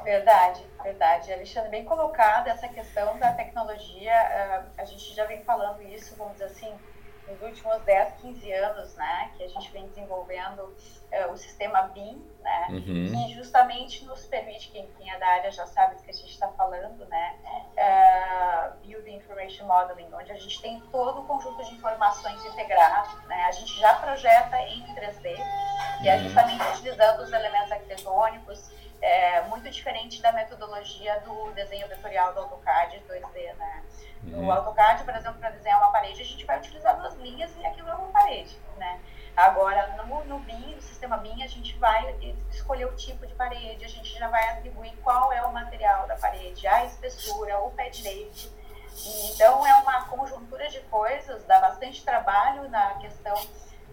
[0.04, 1.34] Verdade, verdade.
[1.34, 4.12] Alexandre, bem colocada essa questão da tecnologia.
[4.12, 6.74] Eh, a gente já vem falando isso, vamos dizer assim,
[7.32, 12.22] nos últimos 10, 15 anos, né, que a gente vem desenvolvendo uh, o sistema BIM,
[12.42, 12.82] né, uhum.
[12.84, 16.30] que justamente nos permite, quem, quem é da área já sabe do que a gente
[16.30, 17.38] está falando, né,
[17.78, 23.46] uh, Building Information Modeling, onde a gente tem todo o conjunto de informações integrado, né,
[23.46, 25.38] a gente já projeta em 3D,
[26.04, 26.24] e é uhum.
[26.24, 33.04] justamente utilizando os elementos arquitetônicos, é, muito diferente da metodologia do desenho vetorial do AutoCAD
[33.10, 33.84] 2D, né,
[34.24, 34.52] no uhum.
[34.52, 37.90] AutoCAD, por exemplo, para desenhar uma parede, a gente vai utilizar duas linhas e aquilo
[37.90, 39.00] é uma parede, né?
[39.36, 42.16] Agora, no, no BIM, no sistema BIM, a gente vai
[42.52, 46.16] escolher o tipo de parede, a gente já vai atribuir qual é o material da
[46.18, 48.52] parede, a espessura, o pé direito.
[49.06, 53.36] E, então, é uma conjuntura de coisas, dá bastante trabalho na questão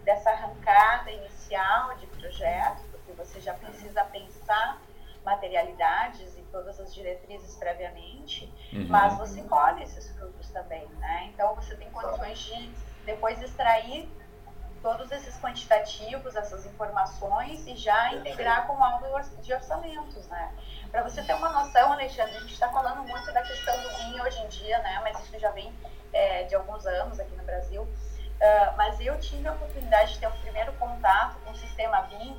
[0.03, 4.79] dessa arrancada inicial de projeto, porque você já precisa pensar
[5.25, 8.87] materialidades e todas as diretrizes previamente, uhum.
[8.87, 11.29] mas você colhe esses frutos também, né?
[11.33, 12.71] Então você tem condições de
[13.05, 14.09] depois extrair
[14.81, 19.05] todos esses quantitativos, essas informações e já integrar com algo
[19.41, 20.53] de orçamentos, né?
[20.91, 24.23] Para você ter uma noção, Alexandre, a gente está falando muito da questão do vinho
[24.23, 25.01] hoje em dia, né?
[25.03, 25.73] Mas isso já vem
[26.13, 27.83] é, de alguns anos aqui no Brasil.
[27.83, 32.35] Uh, mas eu tive a oportunidade de ter o primeiro contato com o sistema BIM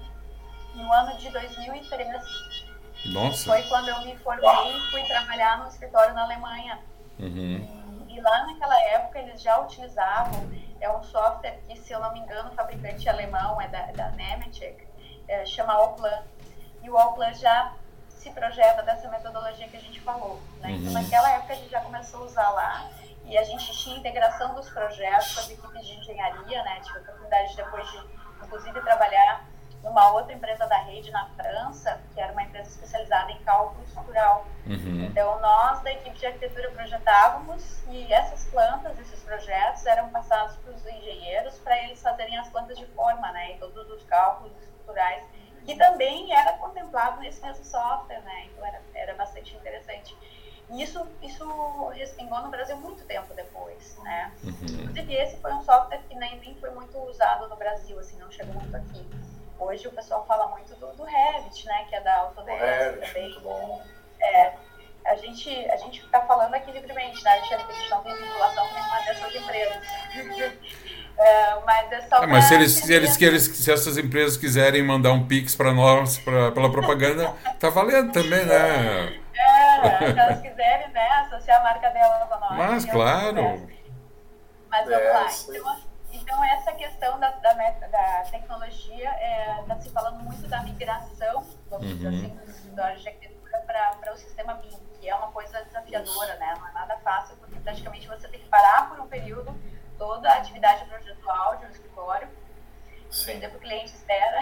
[0.75, 2.70] no ano de 2003.
[3.07, 3.51] Nossa.
[3.51, 6.79] Foi quando eu me formei e fui trabalhar no escritório na Alemanha.
[7.19, 8.07] Uhum.
[8.09, 10.49] E, e, lá naquela época eles já utilizavam,
[10.81, 14.11] é um software que, se eu não me engano, o fabricante alemão é da, da
[14.13, 14.87] Nemetschek,
[15.29, 16.23] é, chama Allplan.
[16.83, 17.75] E o Allplan já
[18.09, 20.41] se projeta dessa metodologia que a gente falou.
[20.61, 20.71] Né?
[20.71, 20.91] Então, uhum.
[20.91, 22.91] Então, naquela época a gente já começou a usar lá
[23.25, 26.81] e a gente tinha integração dos projetos com as equipes de engenharia, né?
[26.83, 27.99] Tive a oportunidade depois de,
[28.43, 29.47] inclusive, trabalhar
[29.83, 34.47] numa outra empresa da rede na França, que era uma empresa especializada em cálculo estrutural.
[34.66, 35.05] Uhum.
[35.05, 40.73] Então, nós da equipe de arquitetura projetávamos e essas plantas, esses projetos eram passados para
[40.73, 45.25] os engenheiros para eles fazerem as plantas de forma, né, e todos os cálculos estruturais,
[45.64, 50.16] que também era contemplado nesse mesmo software, né, então era, era bastante interessante.
[50.69, 54.33] E isso, isso respingou no Brasil muito tempo depois, né.
[54.45, 54.53] Uhum.
[54.53, 58.31] Inclusive, esse foi um software que nem, nem foi muito usado no Brasil, assim, não
[58.31, 59.09] chegou muito aqui.
[59.61, 61.85] Hoje o pessoal fala muito do, do Revit, né?
[61.88, 63.23] Que é da Autodesk Revit, também.
[63.23, 63.83] Muito bom.
[64.23, 64.53] É.
[65.20, 69.01] gente a gente está falando aqui livremente, né, a gente não tem vinculação com nenhuma
[69.01, 69.77] dessas empresas.
[71.18, 74.37] é, mas é só é, mas se eles, se eles, que eles, se essas empresas
[74.37, 79.20] quiserem mandar um pix para nós pra, pela propaganda, tá valendo também, né?
[79.35, 82.57] É, se elas quiserem, né, associar a marca delas a nós.
[82.57, 83.68] Mas claro.
[84.70, 85.27] Mas vamos lá.
[85.49, 85.89] Então,
[86.31, 89.11] então, essa questão da, da, da tecnologia,
[89.61, 91.97] está é, se falando muito da migração, vamos uhum.
[91.97, 96.37] dizer assim, dos escritórios de arquitetura para o sistema BIM, que é uma coisa desafiadora,
[96.37, 96.55] né?
[96.57, 99.53] Não é nada fácil, porque praticamente você tem que parar por um período
[99.99, 102.29] toda a atividade projetual de um escritório,
[103.11, 103.45] Sim.
[103.45, 104.40] o cliente espera,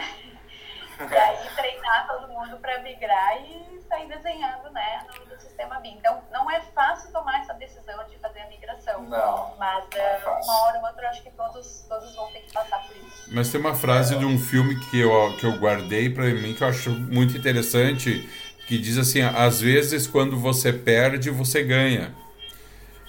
[1.00, 5.96] e aí treinar todo mundo para migrar e sair desenhando né, no, no, sistema BIM.
[5.98, 9.02] Então, não é fácil tomar essa decisão de fazer a migração.
[9.04, 9.54] Não.
[9.58, 12.96] Mas é uma hora ou outra, acho que todos, todos vão ter que passar por
[12.96, 13.28] isso.
[13.32, 16.62] Mas tem uma frase de um filme que eu, que eu guardei para mim que
[16.62, 18.28] eu acho muito interessante,
[18.66, 22.14] que diz assim: às vezes quando você perde, você ganha.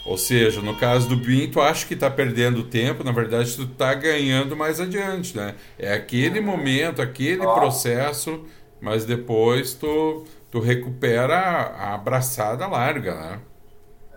[0.09, 3.61] Ou seja, no caso do BIM, tu acha que está perdendo tempo, na verdade tu
[3.61, 5.53] está ganhando mais adiante, né?
[5.77, 8.43] É aquele momento, aquele processo,
[8.81, 13.39] mas depois tu, tu recupera a abraçada larga, né?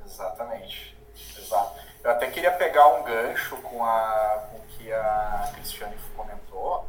[0.02, 0.96] Exatamente.
[1.38, 1.78] Exato.
[2.02, 6.88] Eu até queria pegar um gancho com, a, com o que a Cristiane comentou,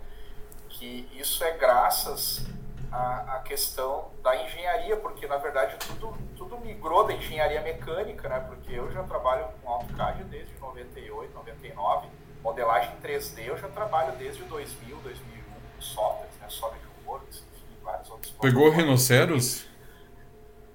[0.70, 2.46] que isso é graças
[2.94, 8.40] a, a, questão da engenharia, porque na verdade tudo, tudo migrou da engenharia mecânica, né?
[8.42, 12.08] Porque eu já trabalho com AutoCAD desde 98, 99,
[12.44, 16.48] modelagem 3D eu já trabalho desde 2000, 2001, softwares, né?
[16.48, 18.32] SolidWorks, enfim, vários outros.
[18.40, 19.66] Pegou rinoceros?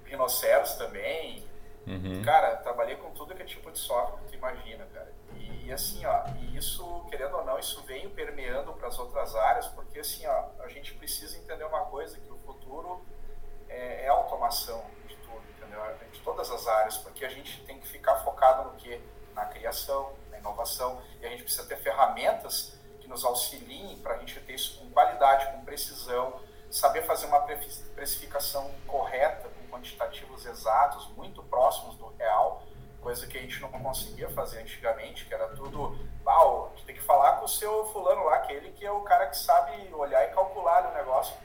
[0.03, 1.47] Rinoceros também.
[1.87, 2.21] Uhum.
[2.23, 5.11] Cara, trabalhei com tudo que é tipo de software que tu imagina, cara.
[5.69, 9.67] E, assim, ó, e isso, querendo ou não, isso veio permeando para as outras áreas,
[9.67, 13.05] porque assim, ó, a gente precisa entender uma coisa, que o futuro
[13.67, 15.79] é, é automação de tudo, entendeu?
[16.11, 18.99] De todas as áreas, porque a gente tem que ficar focado no que?
[19.35, 24.17] Na criação, na inovação, e a gente precisa ter ferramentas que nos auxiliem para a
[24.17, 31.07] gente ter isso com qualidade, com precisão, saber fazer uma precificação correta, com quantitativos exatos,
[31.15, 32.58] muito próximos do real,
[33.01, 36.95] coisa que a gente não conseguia fazer antigamente, que era tudo, ah, a gente tem
[36.95, 40.23] que falar com o seu fulano lá, aquele que é o cara que sabe olhar
[40.25, 41.35] e calcular o negócio.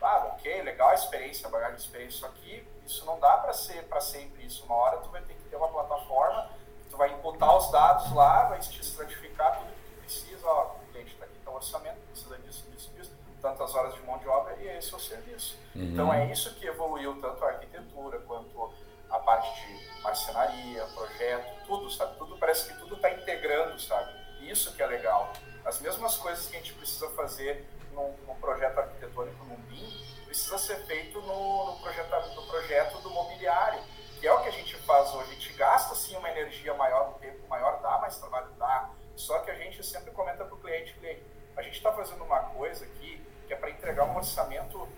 [0.00, 3.52] Ah, ok, legal a experiência, a bagagem de experiência, só que isso não dá para
[3.52, 4.64] ser para sempre isso.
[4.64, 6.50] Uma hora tu vai ter que ter uma plataforma,
[6.90, 10.92] tu vai imputar os dados lá, vai te estratificar tudo que tu precisa, ó, o
[10.92, 14.54] cliente está aqui, então orçamento, precisa disso, disso, disso, tantas horas de mão de obra
[14.56, 15.58] e esse é o serviço.
[15.74, 15.82] Uhum.
[15.82, 18.72] Então é isso que evoluiu tanto a arquitetura quanto
[19.10, 22.16] a parte de marcenaria, projeto, tudo, sabe?
[22.16, 24.12] Tudo parece que tudo está integrando, sabe?
[24.40, 25.32] Isso que é legal.
[25.64, 30.58] As mesmas coisas que a gente precisa fazer num, num projeto arquitetônico num BIM, precisa
[30.58, 33.80] ser feito no, no, projeto, no projeto do mobiliário,
[34.20, 35.30] que é o que a gente faz hoje.
[35.30, 38.90] A gente gasta sim uma energia maior, um tempo maior, dá mais trabalho, dá.
[39.16, 41.24] Só que a gente sempre comenta para o cliente, cliente,
[41.56, 44.88] a gente está fazendo uma coisa aqui que é para entregar um orçamento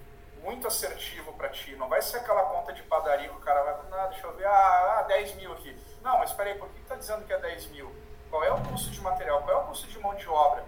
[0.49, 1.77] muito assertivo para ti.
[1.77, 4.47] Não vai ser aquela conta de padaria que o cara vai, ah, deixa eu ver,
[4.47, 5.79] ah, ah 10 mil aqui.
[6.03, 7.95] Não, mas espera aí, por que está dizendo que é 10 mil?
[8.31, 9.43] Qual é o custo de material?
[9.43, 10.65] Qual é o custo de mão de obra?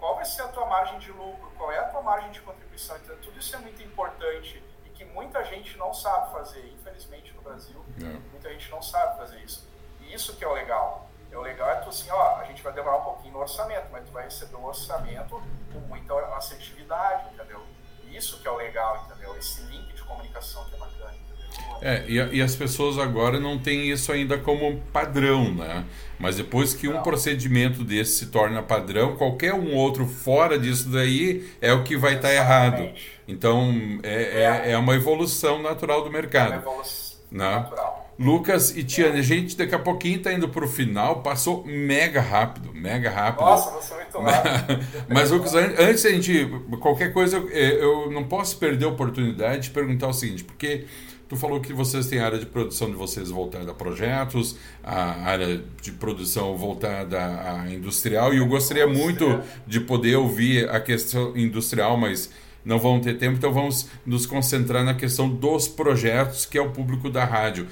[0.00, 1.52] Qual vai ser a tua margem de lucro?
[1.56, 2.96] Qual é a tua margem de contribuição?
[2.96, 6.66] Então, tudo isso é muito importante e que muita gente não sabe fazer.
[6.72, 8.20] Infelizmente, no Brasil, não.
[8.32, 9.68] muita gente não sabe fazer isso.
[10.00, 11.08] E isso que é o legal.
[11.30, 13.86] É o legal é tu assim, ó, a gente vai demorar um pouquinho no orçamento,
[13.92, 15.40] mas tu vai receber um orçamento
[15.72, 17.64] com muita assertividade, entendeu?
[18.12, 19.36] Isso que é o legal, entendeu?
[19.36, 20.90] Esse link de comunicação que é bacana.
[21.82, 25.84] É, e, e, as pessoas agora não têm isso ainda como padrão, né?
[26.18, 27.02] Mas depois que um não.
[27.02, 32.16] procedimento desse se torna padrão, qualquer um outro fora disso daí é o que vai
[32.16, 32.90] estar tá errado.
[33.26, 36.52] Então é, é, é, uma evolução natural do mercado.
[36.52, 37.50] É uma evolução né?
[37.50, 37.99] natural.
[38.20, 42.20] Lucas e Tiane, a gente daqui a pouquinho está indo para o final, passou mega
[42.20, 43.46] rápido, mega rápido.
[43.46, 44.84] Nossa, é muito rápido.
[45.08, 46.46] Mas, Lucas, antes a gente,
[46.80, 50.84] qualquer coisa, eu não posso perder a oportunidade de perguntar o seguinte, porque
[51.30, 54.54] tu falou que vocês têm a área de produção de vocês voltada a projetos,
[54.84, 60.78] a área de produção voltada a industrial, e eu gostaria muito de poder ouvir a
[60.78, 62.28] questão industrial, mas
[62.62, 66.70] não vão ter tempo, então vamos nos concentrar na questão dos projetos, que é o
[66.70, 67.66] público da rádio.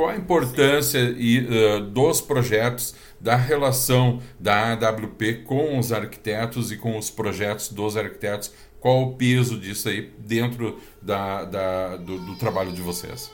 [0.00, 6.78] Qual a importância e, uh, dos projetos, da relação da AWP com os arquitetos e
[6.78, 8.50] com os projetos dos arquitetos?
[8.80, 13.30] Qual o peso disso aí dentro da, da do, do, trabalho de vocês?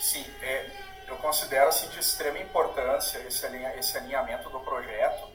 [0.00, 0.70] Sim, é,
[1.06, 5.28] eu considero assim, de extrema importância esse, alinha, esse alinhamento do projeto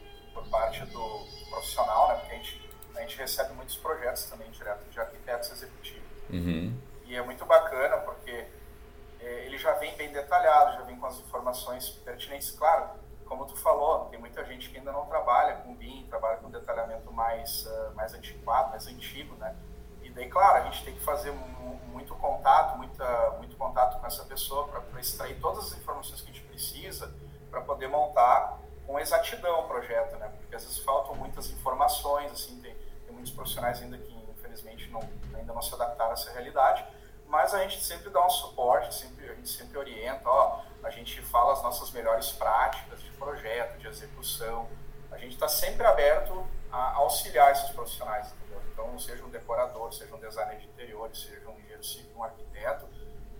[18.67, 19.56] mais mais antigo, né?
[20.02, 24.23] E daí, claro, a gente tem que fazer muito contato, muita, muito contato com essa
[24.26, 27.13] pessoa para extrair todas as informações que a gente precisa
[27.49, 30.28] para poder montar com exatidão o projeto, né?
[30.38, 35.02] Porque às vezes faltam muitas informações, assim, tem, tem muitos profissionais ainda que infelizmente não,
[35.36, 36.86] ainda não se adaptaram a essa realidade,
[37.28, 41.21] mas a gente sempre dá um suporte, sempre, a gente sempre orienta, ó, a gente
[41.21, 44.67] fala as nossas melhores práticas de projeto, de execução,
[45.12, 48.34] a gente está sempre aberto a auxiliar esses profissionais?
[48.73, 52.88] Então, seja um decorador, seja um designer de interiores, seja um engenheiro civil, um arquiteto,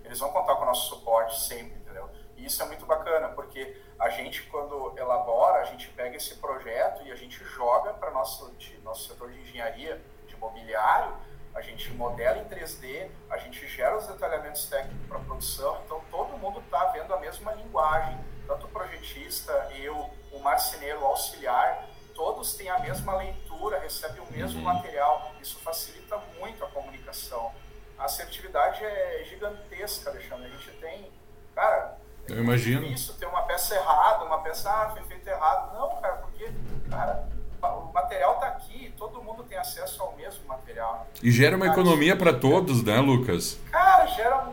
[0.04, 2.10] eles vão contar com o nosso suporte sempre, entendeu?
[2.38, 7.06] E isso é muito bacana, porque a gente, quando elabora, a gente pega esse projeto
[7.06, 11.16] e a gente joga para nosso nosso setor de engenharia, de mobiliário,
[11.56, 16.38] a gente modela em 3D, a gente gera os detalhamentos técnicos para produção, então todo
[16.38, 21.88] mundo está vendo a mesma linguagem, tanto o projetista, eu, o marceneiro, o auxiliar,
[22.24, 24.74] todos têm a mesma leitura, recebem o mesmo uhum.
[24.74, 27.52] material, isso facilita muito a comunicação.
[27.98, 31.12] A assertividade é gigantesca, Alexandre, a gente tem,
[31.54, 31.98] cara,
[32.30, 32.86] eu imagino.
[32.86, 35.78] Isso, ter uma peça errada, uma peça, ah, foi feito errado.
[35.78, 36.50] Não, cara, porque,
[36.90, 37.28] cara,
[37.62, 41.06] o material está aqui, todo mundo tem acesso ao mesmo material.
[41.22, 43.60] E gera uma cara, economia para todos, né, Lucas?
[43.70, 44.48] Cara, gera.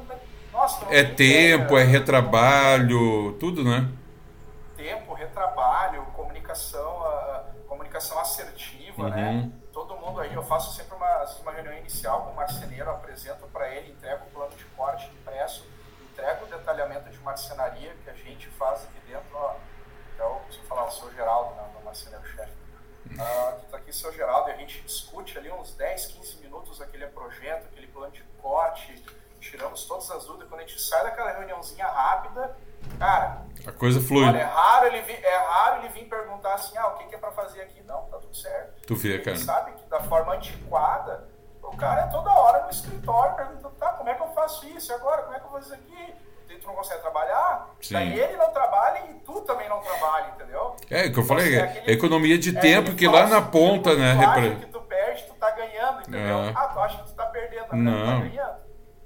[0.53, 1.81] Nossa, é tempo, ideia.
[1.81, 3.89] é retrabalho, tudo, né?
[4.77, 6.03] Tempo, retrabalho,
[6.51, 8.19] comunicação, uh, comunicação
[9.09, 9.31] né?
[9.31, 9.43] uhum.
[9.43, 9.53] né?
[9.73, 13.69] Todo mundo aí, eu faço sempre uma, uma reunião inicial com o marceneiro, apresento para
[13.75, 15.67] ele, entrego o plano de corte impresso,
[16.11, 19.55] entrego o detalhamento de marcenaria que a gente faz aqui dentro, ó.
[20.15, 22.61] Então, se eu falar, o seu Geraldo, né, meu marceneiro-chefe
[23.07, 27.07] Uh, tá aqui, seu Geraldo, e a gente discute ali uns 10, 15 minutos aquele
[27.09, 29.03] projeto, aquele plano de corte,
[29.41, 30.49] tiramos todas as dúvidas.
[30.49, 32.57] Quando a gente sai daquela reuniãozinha rápida,
[32.99, 33.43] cara.
[33.67, 34.25] A coisa flui.
[34.25, 37.15] Olha, é raro ele vir, é raro ele vir perguntar assim: ah, o que, que
[37.15, 37.83] é para fazer aqui?
[37.83, 38.80] Não, tá tudo certo.
[38.91, 39.37] Tu vê, cara.
[39.37, 41.29] Sabe que da forma antiquada,
[41.63, 44.93] o cara é toda hora no escritório perguntando: tá, como é que eu faço isso?
[44.93, 46.15] Agora, como é que eu vou fazer isso aqui?
[46.61, 47.95] tu não consegue trabalhar, Sim.
[47.95, 50.77] daí ele não trabalha e tu também não trabalha, entendeu?
[50.91, 53.95] É, o que eu falei, é aquele, economia de é tempo que lá na ponta,
[53.95, 54.17] né?
[54.17, 56.39] Tu que tu perde, tu tá ganhando, entendeu?
[56.41, 56.53] É.
[56.55, 58.50] Ah, tu acha que tu tá perdendo, não, tá ganhando.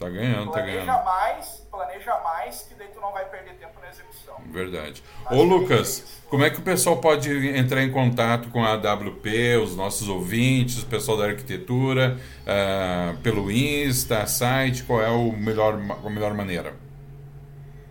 [0.05, 1.05] Tá ganhando, planeja tá ganhando.
[1.05, 4.37] mais, planeja mais, que daí tu não vai perder tempo na execução.
[4.51, 5.03] Verdade.
[5.25, 8.73] Mas Ô Lucas, é como é que o pessoal pode entrar em contato com a
[8.73, 15.33] AWP, os nossos ouvintes, o pessoal da arquitetura, uh, pelo Insta, site, qual é o
[15.33, 16.75] melhor, a melhor maneira?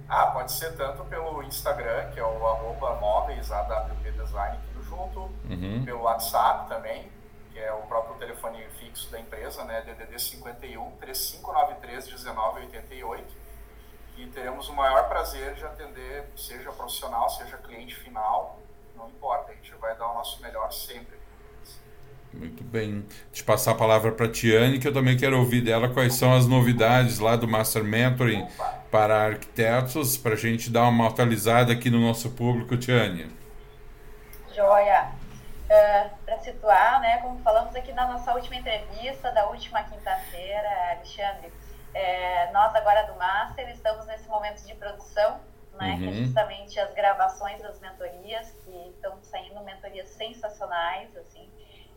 [0.08, 5.20] Ah, pode ser tanto pelo Instagram, que é o arroba móveis AWP Design, tudo junto,
[5.50, 5.82] uhum.
[5.84, 7.08] pelo WhatsApp também,
[7.52, 13.26] que é o próprio telefone fixo da empresa, né, DDD 51 3593 1988,
[14.18, 18.60] e teremos o maior prazer de atender, seja profissional, seja cliente final,
[18.96, 21.18] não importa, a gente vai dar o nosso melhor sempre.
[22.32, 23.06] Muito bem.
[23.32, 26.34] De passar a palavra para a Tiane, que eu também quero ouvir dela quais são
[26.34, 28.84] as novidades lá do Master Mentoring Opa.
[28.90, 33.30] para arquitetos, para a gente dar uma atualizada aqui no nosso público, Tiane.
[34.56, 35.23] Joia.
[35.74, 41.52] Uh, para situar, né, como falamos aqui na nossa última entrevista, da última quinta-feira, Alexandre,
[41.96, 45.40] é, nós agora do Master estamos nesse momento de produção,
[45.74, 45.98] né, uhum.
[45.98, 46.14] que é uhum.
[46.26, 51.50] justamente as gravações das mentorias, que estão saindo mentorias sensacionais, assim,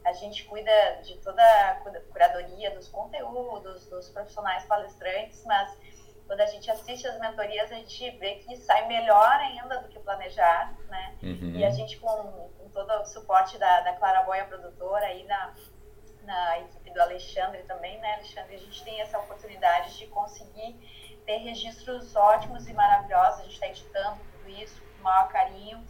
[0.06, 1.74] a gente cuida de toda a
[2.12, 5.76] curadoria dos conteúdos, dos profissionais palestrantes, mas
[6.26, 9.98] quando a gente assiste as mentorias, a gente vê que sai melhor ainda do que
[9.98, 11.16] planejar, né?
[11.22, 11.52] Uhum.
[11.54, 15.54] E a gente, com, com, todo o suporte da, da Clara Boia, produtora, aí na,
[16.24, 18.56] na equipe do Alexandre também, né, Alexandre?
[18.56, 20.76] A gente tem essa oportunidade de conseguir
[21.24, 23.40] ter registros ótimos e maravilhosos.
[23.40, 25.82] A gente está editando tudo isso com o maior carinho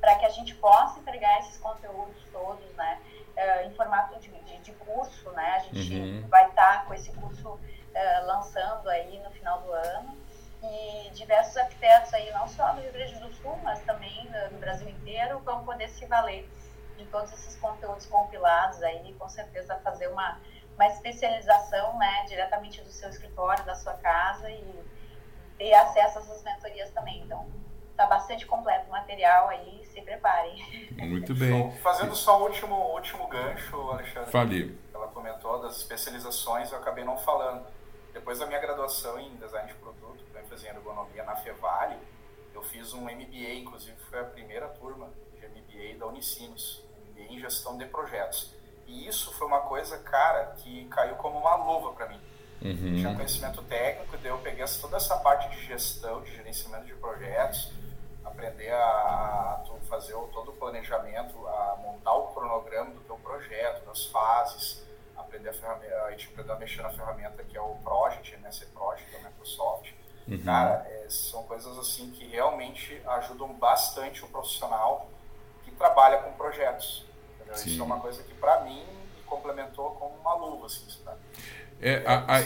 [0.00, 3.00] para que a gente possa entregar esses conteúdos todos, né?
[3.36, 5.56] uh, em formato de, de, de, curso, né?
[5.56, 6.28] A gente uhum.
[6.28, 7.58] vai estar tá com esse curso
[8.00, 10.16] uh, lançando aí no final do ano
[10.62, 14.88] e diversos arquitetos aí, não só do Rio Grande do Sul, mas também no Brasil
[14.88, 16.48] inteiro, vão poder se valer
[16.98, 20.38] de todos esses conteúdos compilados aí, com certeza fazer uma,
[20.74, 24.84] uma especialização, né, diretamente do seu escritório, da sua casa e
[25.56, 27.22] ter acesso a essas mentorias também.
[27.22, 27.46] Então,
[27.96, 30.90] tá bastante completo o material aí, se preparem.
[30.92, 31.70] Muito bem.
[31.78, 34.30] Fazendo só o último, último gancho, Alexandre.
[34.30, 34.78] Fale.
[34.92, 37.64] Ela comentou das especializações, eu acabei não falando.
[38.12, 41.96] Depois da minha graduação em design de produto, com ênfase em ergonomia na Fevale,
[42.54, 47.38] eu fiz um MBA, inclusive foi a primeira turma de MBA da Unicinos, MBA em
[47.38, 48.52] gestão de projetos.
[48.86, 52.20] E isso foi uma coisa, cara, que caiu como uma luva para mim.
[52.60, 52.74] Uhum.
[52.96, 56.94] Tinha conhecimento técnico, daí eu peguei peguei toda essa parte de gestão, de gerenciamento de
[56.94, 57.72] projetos,
[58.24, 64.04] aprender a, a fazer todo o planejamento, a montar o cronograma do teu projeto, das
[64.06, 64.84] fases,
[65.16, 68.50] aprender a, ferramenta, a gente aprendeu a mexer na ferramenta que é o Project, né,
[68.50, 69.92] ser Project da Microsoft.
[70.28, 70.38] Uhum.
[70.38, 75.10] Cara, é, são coisas assim que realmente ajudam bastante o profissional
[75.64, 77.04] que trabalha com projetos.
[77.66, 78.80] Isso é uma coisa que para mim
[79.16, 81.18] me complementou como uma luva, assim, sabe?
[81.80, 82.04] É,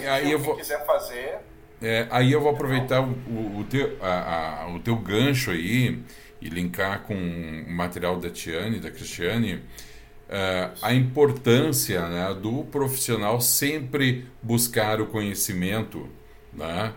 [0.08, 1.40] aí eu vou quiser fazer.
[1.82, 6.02] É, aí eu vou aproveitar o, o, teu, a, a, o teu gancho aí
[6.40, 9.62] e linkar com o material da Tiane, da Cristiane,
[10.28, 16.08] uh, a importância né, do profissional sempre buscar o conhecimento.
[16.52, 16.92] Né?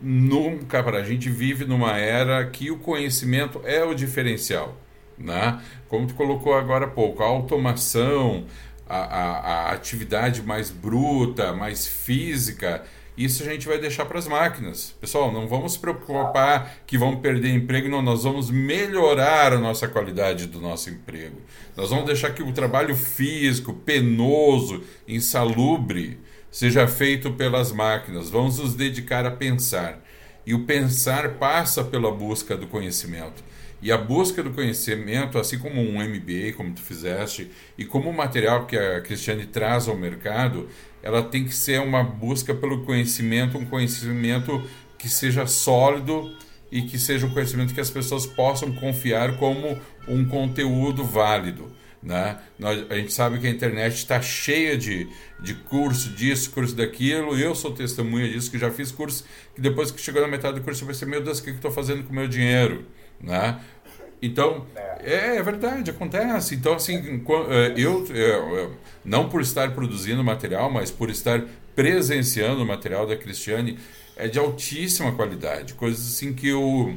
[0.00, 4.76] Nunca para a gente vive numa era que o conhecimento é o diferencial.
[5.16, 5.60] Né?
[5.88, 8.46] Como tu colocou agora há pouco, a automação,
[8.88, 9.38] a, a,
[9.68, 12.82] a atividade mais bruta, mais física,
[13.16, 14.94] isso a gente vai deixar para as máquinas.
[15.00, 19.86] Pessoal, não vamos se preocupar que vamos perder emprego, não, nós vamos melhorar a nossa
[19.86, 21.36] qualidade do nosso emprego.
[21.76, 26.18] Nós vamos deixar que o trabalho físico, penoso, insalubre,
[26.50, 28.30] seja feito pelas máquinas.
[28.30, 30.02] Vamos nos dedicar a pensar.
[30.46, 33.44] E o pensar passa pela busca do conhecimento.
[33.82, 38.16] E a busca do conhecimento, assim como um MBA, como tu fizeste, e como o
[38.16, 40.68] material que a Cristiane traz ao mercado,
[41.02, 44.62] ela tem que ser uma busca pelo conhecimento, um conhecimento
[44.96, 46.32] que seja sólido
[46.70, 49.76] e que seja um conhecimento que as pessoas possam confiar como
[50.06, 51.72] um conteúdo válido.
[52.02, 52.38] Né?
[52.90, 55.08] A gente sabe que a internet está cheia de,
[55.40, 57.38] de curso disso, curso daquilo.
[57.38, 59.24] Eu sou testemunha disso, que já fiz curso
[59.54, 61.56] que depois que chegou na metade do curso eu pensei, meu Deus, o que, que
[61.56, 62.84] estou fazendo com o meu dinheiro?
[63.20, 63.60] Né?
[64.22, 64.64] Então,
[65.02, 66.54] é, é, verdade, acontece.
[66.54, 71.42] Então, assim, é, eu, eu, não por estar produzindo material, mas por estar
[71.74, 73.78] presenciando o material da Cristiane,
[74.16, 75.74] é de altíssima qualidade.
[75.74, 76.94] Coisas assim que eu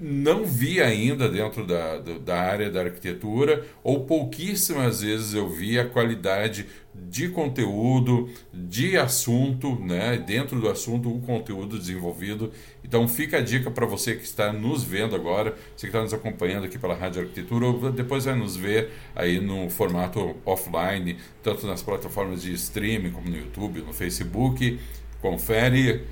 [0.00, 5.86] não vi ainda dentro da, da área da arquitetura, ou pouquíssimas vezes eu vi a
[5.86, 10.16] qualidade de conteúdo, de assunto, né?
[10.18, 12.52] dentro do assunto, o conteúdo desenvolvido.
[12.84, 16.12] Então fica a dica para você que está nos vendo agora, você que está nos
[16.12, 21.66] acompanhando aqui pela Rádio Arquitetura, ou depois vai nos ver aí no formato offline, tanto
[21.66, 24.78] nas plataformas de streaming como no YouTube, no Facebook.
[25.20, 26.04] Confere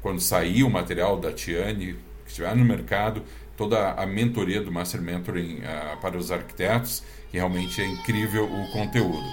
[0.00, 1.96] quando sair o material da Tiane,
[2.28, 3.22] que estiver no mercado,
[3.56, 8.70] toda a mentoria do Master Mentoring uh, para os arquitetos, que realmente é incrível o
[8.70, 9.24] conteúdo.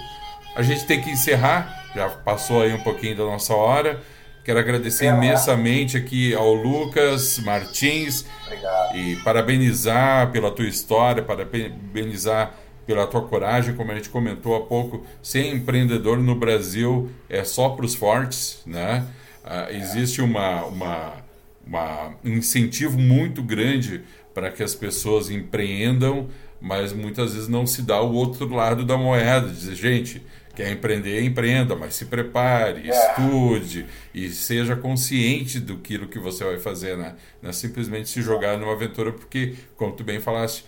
[0.56, 4.02] A gente tem que encerrar, já passou aí um pouquinho da nossa hora.
[4.42, 8.96] Quero agradecer imensamente aqui ao Lucas Martins Obrigado.
[8.96, 12.54] e parabenizar pela tua história, parabenizar
[12.86, 17.70] pela tua coragem, como a gente comentou há pouco, ser empreendedor no Brasil é só
[17.70, 19.04] para os fortes, né?
[19.44, 21.25] Uh, existe uma, uma
[21.66, 24.02] uma, um incentivo muito grande
[24.32, 26.28] para que as pessoas empreendam,
[26.60, 30.22] mas muitas vezes não se dá o outro lado da moeda, dizer, gente,
[30.54, 33.10] quer empreender, empreenda, mas se prepare, é.
[33.10, 37.14] estude e seja consciente do que você vai fazer, né?
[37.42, 40.64] Não é simplesmente se jogar numa aventura, porque, como tu bem falaste,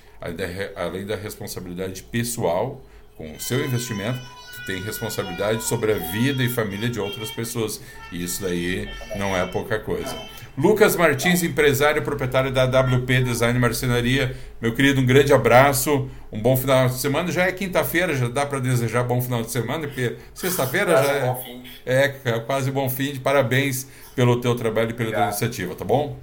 [0.76, 2.84] além da responsabilidade pessoal
[3.16, 4.20] com o seu investimento,
[4.54, 7.80] tu tem responsabilidade sobre a vida e família de outras pessoas.
[8.12, 10.14] E isso daí não é pouca coisa.
[10.58, 14.36] Lucas Martins, empresário e proprietário da WP Design Marcenaria.
[14.60, 17.30] Meu querido, um grande abraço, um bom final de semana.
[17.30, 21.62] Já é quinta-feira, já dá para desejar bom final de semana, porque sexta-feira já é,
[21.86, 23.86] é, é, quase bom fim de parabéns
[24.16, 26.16] pelo teu trabalho e pela tua iniciativa, tá bom?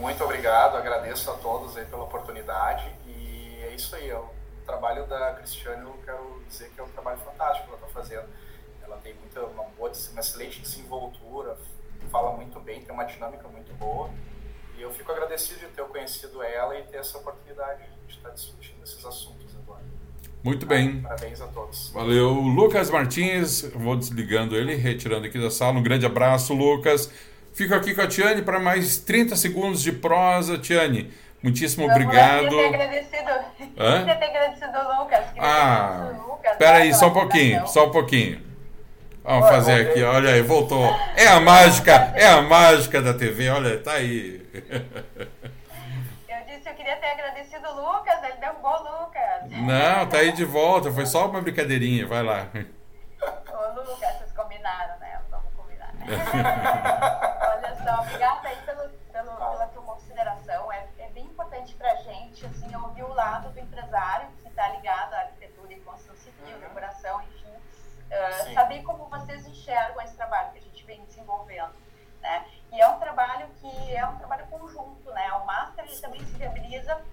[0.00, 4.30] Muito obrigado, agradeço a todos aí pela oportunidade e é isso aí, é o
[4.66, 8.26] trabalho da Cristiane, eu quero dizer que é um trabalho fantástico que ela está fazendo.
[8.82, 11.56] Ela tem muita, uma, boa, uma excelente desenvoltura,
[12.08, 14.10] fala muito bem, tem uma dinâmica muito boa.
[14.76, 18.82] E eu fico agradecido de ter conhecido ela e ter essa oportunidade de estar discutindo
[18.84, 19.82] esses assuntos agora.
[20.42, 21.00] Muito bem.
[21.00, 21.90] Parabéns a todos.
[21.90, 23.62] Valeu, Lucas Martins.
[23.74, 25.78] Vou desligando ele, retirando aqui da sala.
[25.78, 27.10] Um grande abraço, Lucas.
[27.52, 30.56] Fico aqui com a Tiane para mais 30 segundos de prosa.
[30.58, 32.44] Tiane, muitíssimo Vamos obrigado.
[32.44, 33.30] Eu queria ter agradecido.
[33.76, 33.98] Hã?
[34.06, 35.24] Queria ter agradecido o Lucas.
[35.38, 36.12] ah,
[36.52, 38.47] espera aí, só um pouquinho, só um pouquinho.
[39.28, 40.86] Vamos fazer aqui, olha aí, voltou.
[41.14, 44.40] É a mágica, é a mágica da TV, olha, tá aí.
[46.26, 49.50] Eu disse que eu queria ter agradecido o Lucas, ele deu um gol, Lucas.
[49.50, 52.46] Não, tá aí de volta, foi só uma brincadeirinha, vai lá.
[52.54, 55.20] Ô Lucas, vocês combinaram, né?
[55.30, 55.92] Vamos combinar.
[57.52, 60.72] olha só, obrigada aí pelo, pelo, pela tua consideração.
[60.72, 65.12] É, é bem importante pra gente, assim, ouvir o lado do empresário que está ligado
[65.12, 67.48] à arquitetura e construção civil, decoração, enfim
[68.08, 69.04] Uh, saber como
[72.78, 75.32] E é um trabalho que é um trabalho conjunto, né?
[75.32, 77.04] O Master ele também se viabiliza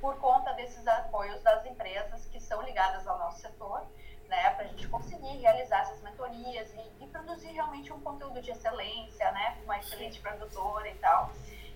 [0.00, 3.84] por conta desses apoios das empresas que são ligadas ao nosso setor,
[4.28, 4.50] né?
[4.50, 9.32] Para a gente conseguir realizar essas mentorias e, e, produzir realmente um conteúdo de excelência,
[9.32, 9.58] né?
[9.64, 11.32] Uma excelente produtora e tal.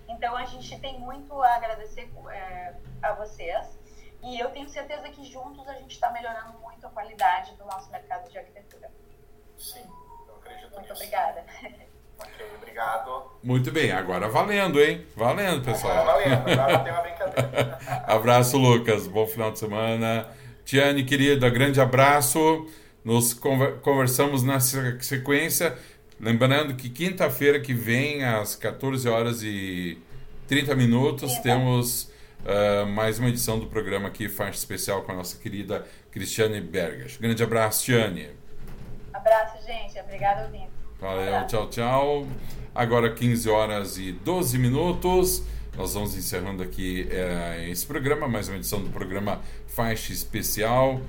[0.07, 2.73] Então a gente tem muito a agradecer é,
[3.03, 3.67] a vocês.
[4.23, 7.91] E eu tenho certeza que juntos a gente está melhorando muito a qualidade do nosso
[7.91, 8.93] mercado de arquitetura.
[9.59, 9.91] Sim,
[10.29, 10.93] eu acredito Muito nisso.
[10.93, 11.45] obrigada.
[12.19, 13.31] Ok, obrigado.
[13.43, 15.07] Muito bem, agora valendo, hein?
[15.17, 15.99] Valendo, pessoal.
[15.99, 17.79] Agora valendo, agora tem uma brincadeira.
[18.07, 19.07] abraço, Lucas.
[19.07, 20.27] Bom final de semana.
[20.65, 22.67] Tiane, querida, grande abraço.
[23.05, 25.77] Nos conversamos na sequência.
[26.19, 29.99] Lembrando que quinta-feira que vem, às 14 horas e
[30.49, 32.05] 30 minutos, temos
[32.45, 37.17] uh, mais uma edição do programa aqui, faixa especial com a nossa querida Cristiane Bergas.
[37.19, 38.31] Grande abraço, Tiane.
[39.13, 39.99] Abraço, gente.
[40.01, 40.74] Obrigada, ouvindo.
[41.05, 42.27] Valeu, tchau, tchau.
[42.75, 45.43] Agora 15 horas e 12 minutos.
[45.77, 51.03] Nós vamos encerrando aqui é, esse programa, mais uma edição do programa Faixa Especial,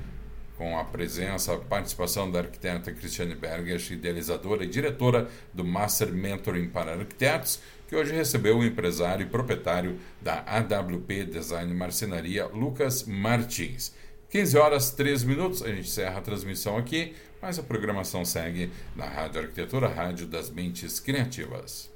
[0.57, 6.67] com a presença, a participação da arquiteta Cristiane Berges, idealizadora e diretora do Master Mentoring
[6.67, 13.93] para Arquitetos, que hoje recebeu o empresário e proprietário da AWP Design Marcenaria, Lucas Martins.
[14.29, 17.15] 15 horas 3 minutos, a gente encerra a transmissão aqui
[17.45, 21.94] mas a programação segue na Rádio Arquitetura, Rádio das Mentes Criativas.